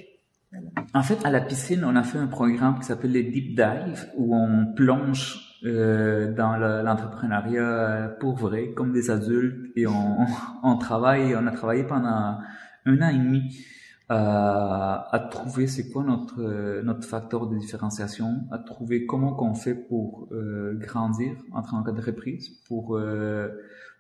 [0.95, 4.11] En fait, à la piscine, on a fait un programme qui s'appelle les Deep Dive
[4.17, 10.19] où on plonge euh, dans l'entrepreneuriat pour vrai, comme des adultes, et on,
[10.63, 12.39] on, travaille, on a travaillé pendant
[12.85, 13.43] un an et demi
[14.09, 19.75] à, à trouver c'est quoi notre notre facteur de différenciation, à trouver comment qu'on fait
[19.75, 23.49] pour euh, grandir en tant qu'entreprise, pour euh,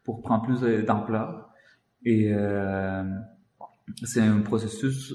[0.04, 1.50] pour prendre plus d'ampleur.
[2.04, 3.02] Et euh,
[4.04, 5.12] c'est un processus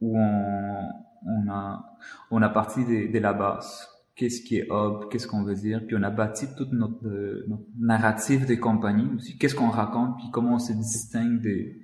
[0.00, 0.88] où on,
[1.26, 1.98] on a
[2.30, 5.94] on a parti de la base qu'est-ce qui est hub, qu'est-ce qu'on veut dire, puis
[5.94, 10.26] on a bâti toute notre, euh, notre narrative des compagnies aussi, qu'est-ce qu'on raconte, puis
[10.32, 11.80] comment on se distingue des,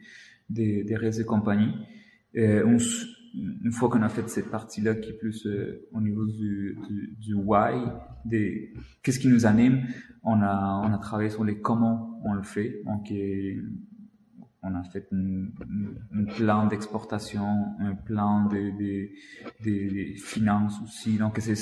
[0.48, 1.74] des, des réseaux de compagnies.
[2.34, 2.78] Et on,
[3.34, 7.16] une fois qu'on a fait cette partie-là qui est plus euh, au niveau du, du,
[7.18, 7.74] du why,
[8.24, 8.72] des
[9.02, 9.82] qu'est-ce qui nous anime.
[10.22, 12.82] On a on a travaillé sur les comment on le fait.
[12.86, 13.10] Donc
[14.62, 17.46] on a fait un, plan d'exportation,
[17.80, 19.08] un plan de, de,
[19.64, 21.18] de, finances aussi.
[21.18, 21.56] Donc c'est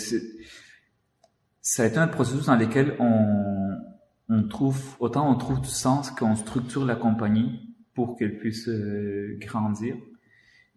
[1.63, 3.77] ça a été un processus dans lequel on
[4.29, 9.37] on trouve autant on trouve du sens qu'on structure la compagnie pour qu'elle puisse euh,
[9.41, 9.97] grandir.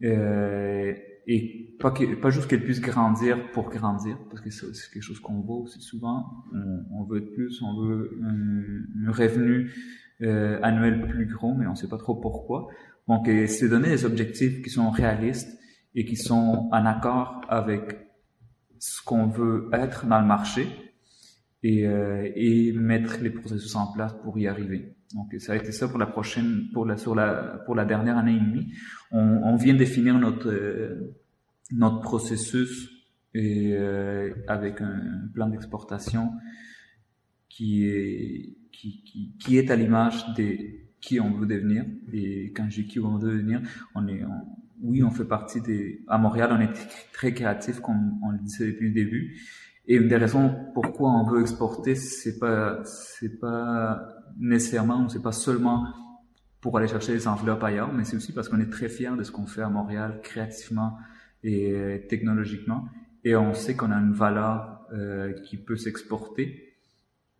[0.04, 0.94] Euh,
[1.26, 5.20] et pas, que, pas juste qu'elle puisse grandir pour grandir, parce que c'est quelque chose
[5.20, 6.44] qu'on voit aussi souvent.
[6.54, 9.72] On, on, veut plus, on veut un, revenu
[10.22, 12.68] euh, annuel plus grand, mais on ne sait pas trop pourquoi.
[13.08, 15.50] Donc, c'est donner des objectifs qui sont réalistes
[15.96, 18.00] et qui sont en accord avec
[18.80, 20.68] ce qu'on veut être dans le marché
[21.64, 24.96] et, euh, et mettre les processus en place pour y arriver.
[25.14, 28.18] Donc ça a été ça pour la prochaine, pour la sur la pour la dernière
[28.18, 28.74] année et demie.
[29.12, 31.16] On, on vient définir notre euh,
[31.72, 32.90] notre processus
[33.34, 36.32] et euh, avec un plan d'exportation
[37.54, 41.86] qui est qui, qui, qui est à l'image des qui on veut devenir.
[42.12, 43.62] Et quand je dis qui on veut devenir,
[43.94, 44.22] on est
[44.82, 46.74] oui on fait partie des à Montréal on est
[47.14, 49.40] très créatif comme on le disait depuis le début.
[49.86, 54.02] Et une des raisons pourquoi on veut exporter c'est pas c'est pas
[54.40, 55.88] nécessairement, c'est pas seulement
[56.60, 59.24] pour aller chercher les enveloppes ailleurs, mais c'est aussi parce qu'on est très fiers de
[59.24, 60.98] ce qu'on fait à Montréal créativement
[61.44, 62.88] et technologiquement,
[63.26, 66.73] et on sait qu'on a une valeur euh, qui peut s'exporter.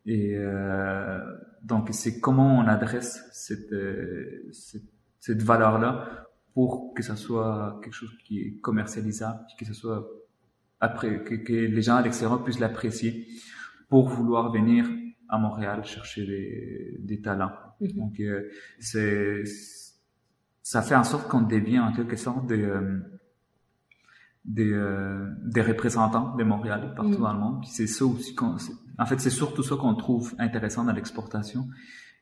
[0.06, 1.20] Et euh,
[1.64, 4.84] donc c'est comment on adresse cette, euh, cette,
[5.20, 10.08] cette valeur-là pour que ça soit quelque chose qui est commercialisable, que ce soit
[10.80, 13.28] après que, que les gens à l'extérieur puissent l'apprécier
[13.90, 14.86] pour vouloir venir
[15.30, 17.54] à Montréal chercher des, des talents.
[17.80, 17.92] Mhm.
[17.94, 18.50] Donc, euh,
[18.80, 19.44] c'est,
[20.62, 23.00] ça fait en sorte qu'on devient en quelque sorte des, euh,
[24.46, 27.22] des, euh, des représentants de Montréal partout mhm.
[27.22, 27.66] dans le monde.
[27.66, 28.58] c'est ça aussi qu'on,
[28.98, 31.68] en fait, c'est surtout ça qu'on trouve intéressant dans l'exportation.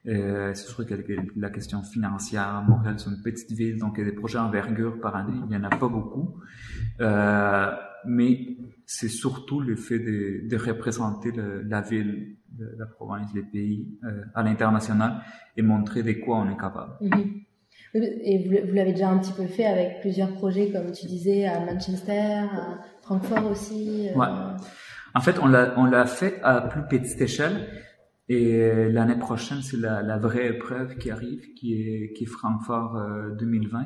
[0.07, 0.95] Euh, c'est sûr que
[1.35, 4.99] la question financière, Montréal c'est une petite ville, donc il y a des projets envergure
[4.99, 6.39] par année, il n'y en a pas beaucoup.
[6.99, 7.71] Euh,
[8.07, 8.57] mais
[8.87, 14.23] c'est surtout le fait de, de représenter le, la ville, la province, les pays euh,
[14.33, 15.21] à l'international
[15.55, 16.93] et montrer de quoi on est capable.
[17.01, 17.41] Mhm.
[17.93, 21.45] Et vous, vous l'avez déjà un petit peu fait avec plusieurs projets, comme tu disais,
[21.45, 24.09] à Manchester, à Francfort aussi.
[24.09, 24.17] Euh...
[24.17, 24.27] Ouais.
[25.13, 27.67] En fait, on l'a, on l'a fait à plus petite échelle.
[28.29, 32.97] Et l'année prochaine, c'est la, la, vraie épreuve qui arrive, qui est, qui est Francfort
[33.37, 33.79] 2020.
[33.79, 33.83] Euh,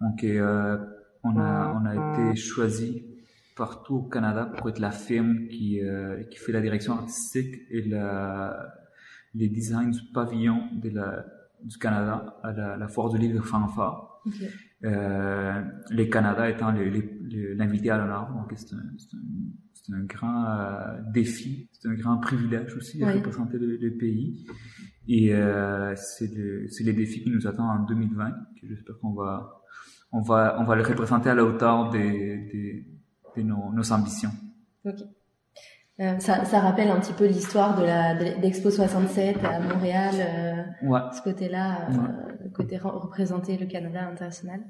[0.00, 0.78] Donc, euh,
[1.22, 3.04] on a, on a été choisi
[3.54, 7.82] partout au Canada pour être la firme qui, euh, qui fait la direction artistique et
[7.82, 8.72] la,
[9.34, 11.26] les designs du pavillon de la,
[11.64, 13.44] du Canada à la, la Foire du Livre.
[14.24, 14.48] Okay.
[14.84, 18.32] Euh, les Canada étant l'invité à l'honneur.
[18.32, 23.58] Donc c'est un, un, un, grand euh, défi, c'est un grand privilège aussi de représenter
[23.58, 24.44] le, le, pays.
[25.08, 29.60] Et euh, c'est le, les défis qui nous attendent en 2020, que j'espère qu'on va,
[30.10, 34.32] on va, on va le représenter à la hauteur de nos, nos ambitions.
[36.00, 40.88] Euh, ça, ça, rappelle un petit peu l'histoire de la d'Expo 67 à Montréal, euh,
[40.88, 41.00] ouais.
[41.14, 42.50] ce côté-là, euh, ouais.
[42.54, 44.60] côté représenter le Canada international.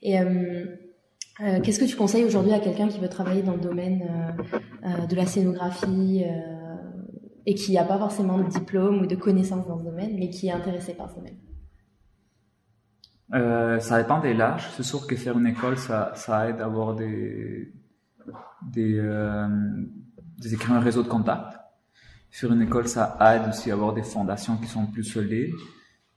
[0.00, 0.64] Et euh,
[1.62, 4.08] qu'est-ce que tu conseilles aujourd'hui à quelqu'un qui veut travailler dans le domaine
[5.08, 6.24] de la scénographie
[7.44, 10.48] et qui n'a pas forcément de diplôme ou de connaissances dans ce domaine, mais qui
[10.48, 11.40] est intéressé par ce domaine?
[13.80, 14.70] Ça dépend des l'âge.
[14.76, 17.72] C'est sûr que faire une école, ça, ça aide à avoir des
[18.72, 18.98] des,
[20.38, 21.58] des écrire un réseau de contacts.
[22.30, 25.54] Sur une école, ça aide aussi à avoir des fondations qui sont plus solides.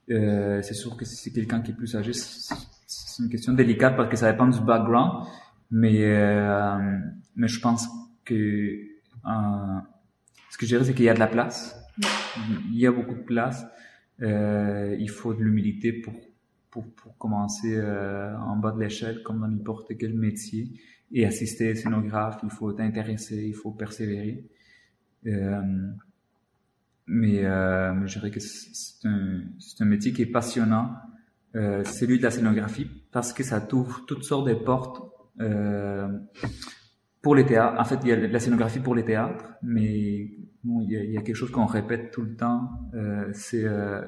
[0.09, 3.95] Euh, c'est sûr que si c'est quelqu'un qui est plus âgé, c'est une question délicate
[3.95, 5.27] parce que ça dépend du background.
[5.69, 6.97] Mais, euh,
[7.35, 7.87] mais je pense
[8.23, 9.79] que euh,
[10.49, 11.75] ce que je dirais, c'est qu'il y a de la place.
[12.71, 13.65] Il y a beaucoup de place.
[14.21, 16.13] Euh, il faut de l'humilité pour,
[16.81, 20.71] pour, commencer euh, en bas de l'échelle, comme dans n'importe quel métier
[21.11, 24.45] et assister scénographe, il faut t'intéresser, il faut persévérer.
[25.25, 25.61] Euh,
[27.07, 29.43] mais, euh, mais je dirais que c'est un,
[29.79, 30.95] un, métier qui est passionnant,
[31.53, 35.01] celui de la scénographie, parce que ça t'ouvre toutes sortes de portes
[37.21, 37.79] pour les théâtres.
[37.79, 40.31] En fait, il y a la scénographie pour les théâtres, mais
[40.63, 43.29] bon, il, y a, il y a quelque chose qu'on répète tout le temps, euh,
[43.33, 44.01] c'est euh,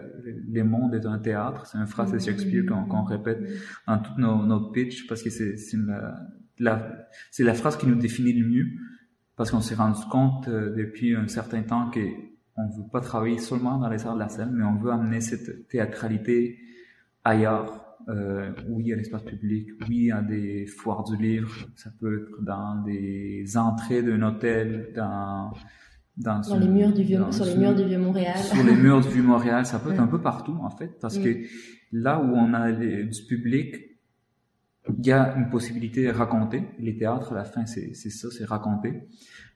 [0.48, 1.66] les mondes est un théâtre.
[1.66, 3.40] C'est une phrase de Shakespeare qu'on répète
[3.88, 5.78] dans toutes nos, nos pitchs, parce que c'est
[6.60, 8.66] la phrase qui nous définit le mieux
[9.40, 12.02] parce qu'on s'est rendu compte euh, depuis un certain temps que
[12.58, 15.22] on veut pas travailler seulement dans les arts de la scène, mais on veut amener
[15.22, 16.60] cette théâtralité
[17.24, 17.89] ailleurs.
[18.08, 22.82] Euh, oui, à l'espace public, oui, à des foires du livre, ça peut être dans
[22.84, 25.52] des entrées d'un hôtel, dans
[26.18, 28.38] dans, les murs du vieux, sur les murs du vieux Montréal.
[28.38, 31.18] Sur les murs du vieux Montréal, ça peut être un peu partout en fait, parce
[31.18, 31.46] que
[31.94, 33.76] là où on a du public,
[34.98, 36.64] il y a une possibilité de raconter.
[36.80, 39.08] Les théâtres, à la fin, c'est ça, c'est raconter.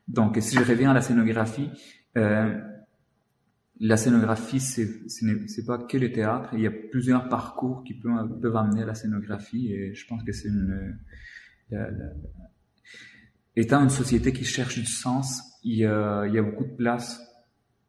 [0.07, 1.69] Donc, si je reviens à la scénographie,
[2.17, 2.59] euh,
[3.85, 6.49] la scénographie, c'est pas que le théâtre.
[6.53, 10.23] Il y a plusieurs parcours qui peuvent, peuvent amener à la scénographie, et je pense
[10.23, 10.97] que c'est une
[11.69, 12.05] la, la,
[13.55, 16.75] étant une société qui cherche du sens, il y a, il y a beaucoup de
[16.75, 17.21] place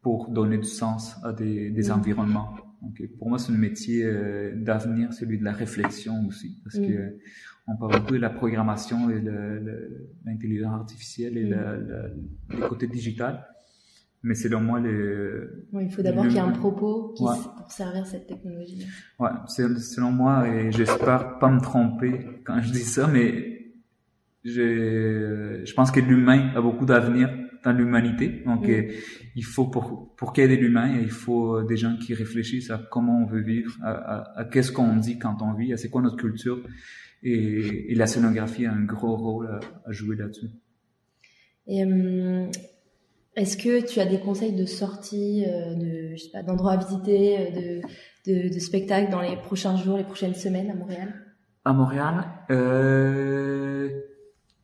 [0.01, 1.91] pour donner du sens à des, des mm.
[1.91, 2.55] environnements.
[2.81, 6.87] Donc, pour moi, c'est un métier euh, d'avenir, celui de la réflexion aussi, parce mm.
[6.87, 7.17] que
[7.67, 9.19] on parle beaucoup de la programmation et
[10.23, 11.49] l'intelligence artificielle et mm.
[11.49, 13.47] le, le, côté digital.
[14.25, 18.07] Mais selon moi, le, il faut d'abord qu'il y ait un propos qui pour servir
[18.07, 18.87] cette technologie.
[19.19, 23.67] Ouais, selon moi, et j'espère pas me tromper quand je dis ça, mais
[24.43, 27.29] je, je pense que l'humain a beaucoup d'avenir
[27.63, 28.41] dans l'humanité.
[28.47, 28.67] Donc,
[29.35, 32.71] il faut pour pour qu'il y ait de l'humain, il faut des gens qui réfléchissent
[32.71, 35.89] à comment on veut vivre, à, à, qu'est-ce qu'on dit quand on vit, à c'est
[35.89, 36.63] quoi notre culture.
[37.21, 40.49] Et, et, la scénographie a un gros rôle à, jouer là-dessus.
[41.67, 42.47] Et euh,
[43.35, 46.77] est-ce que tu as des conseils de sortie, euh, de je sais pas, d'endroits à
[46.77, 47.81] visiter, de,
[48.31, 51.13] de, de spectacles dans les prochains jours, les prochaines semaines à Montréal?
[51.65, 53.89] À Montréal, euh,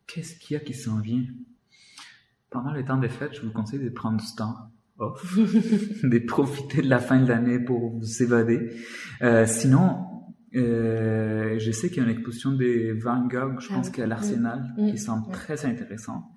[0.07, 1.23] qu'est-ce qu'il y a qui s'en vient?
[2.49, 4.55] Pendant les temps des fêtes, je vous conseille de prendre du temps
[4.99, 5.37] off,
[6.03, 8.69] de profiter de la fin de l'année pour vous évader.
[9.21, 10.05] Euh, sinon,
[10.55, 14.05] euh, je sais qu'il y a une exposition des Van Gogh, je pense ah, qu'à
[14.05, 16.29] l'Arsenal, qui semble très intéressant,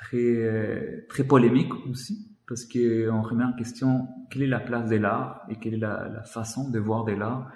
[0.00, 4.96] très euh, très polémique aussi, parce qu'on remet en question quelle est la place de
[4.96, 7.50] l'art et quelle est la, façon de voir de l'art?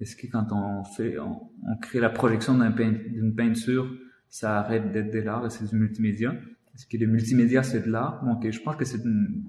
[0.00, 3.90] Est-ce que quand on fait, on, crée la projection d'une peinture,
[4.28, 6.34] ça arrête d'être de l'art et c'est du multimédia?
[6.76, 8.20] Ce qui est le multimédia, c'est de là.
[8.24, 9.42] Donc, je pense que c'est une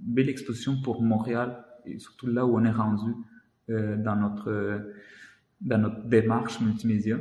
[0.00, 3.12] belle exposition pour Montréal et surtout là où on est rendu
[3.70, 4.82] euh, dans notre
[5.60, 7.18] dans notre démarche multimédia.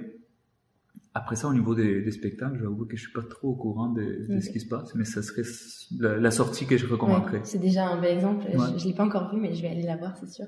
[1.14, 3.90] Après ça, au niveau des, des spectacles, j'avoue que je suis pas trop au courant
[3.90, 5.44] de, de ce qui se passe, mais ça serait
[6.00, 7.42] la, sortie que je recommanderais.
[7.44, 8.46] c'est déjà un bel exemple.
[8.50, 10.46] Je, ne l'ai pas encore vu, mais je vais aller la voir, c'est sûr.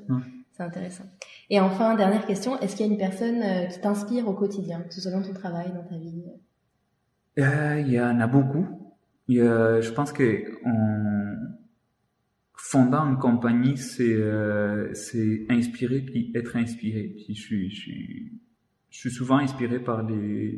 [0.54, 1.06] C'est intéressant.
[1.50, 4.82] Et enfin, dernière question, est-ce qu'il y a une personne euh, qui t'inspire au quotidien,
[4.82, 6.24] que ce soit dans ton travail, dans ta vie?
[7.40, 8.68] Euh, Il y en a beaucoup
[9.28, 11.36] je pense que en
[12.56, 14.92] fondant une compagnie, c'est euh,
[15.50, 17.14] inspirer puis être inspiré.
[17.16, 18.42] Puis je suis, je suis,
[18.94, 20.52] je suis souvent inspiré par les,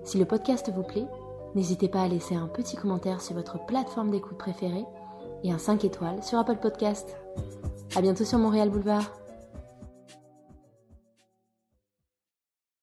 [0.03, 1.07] Si le podcast vous plaît,
[1.53, 4.85] n'hésitez pas à laisser un petit commentaire sur votre plateforme d'écoute préférée
[5.43, 7.17] et un 5 étoiles sur Apple Podcast.
[7.95, 9.18] À bientôt sur Montréal Boulevard.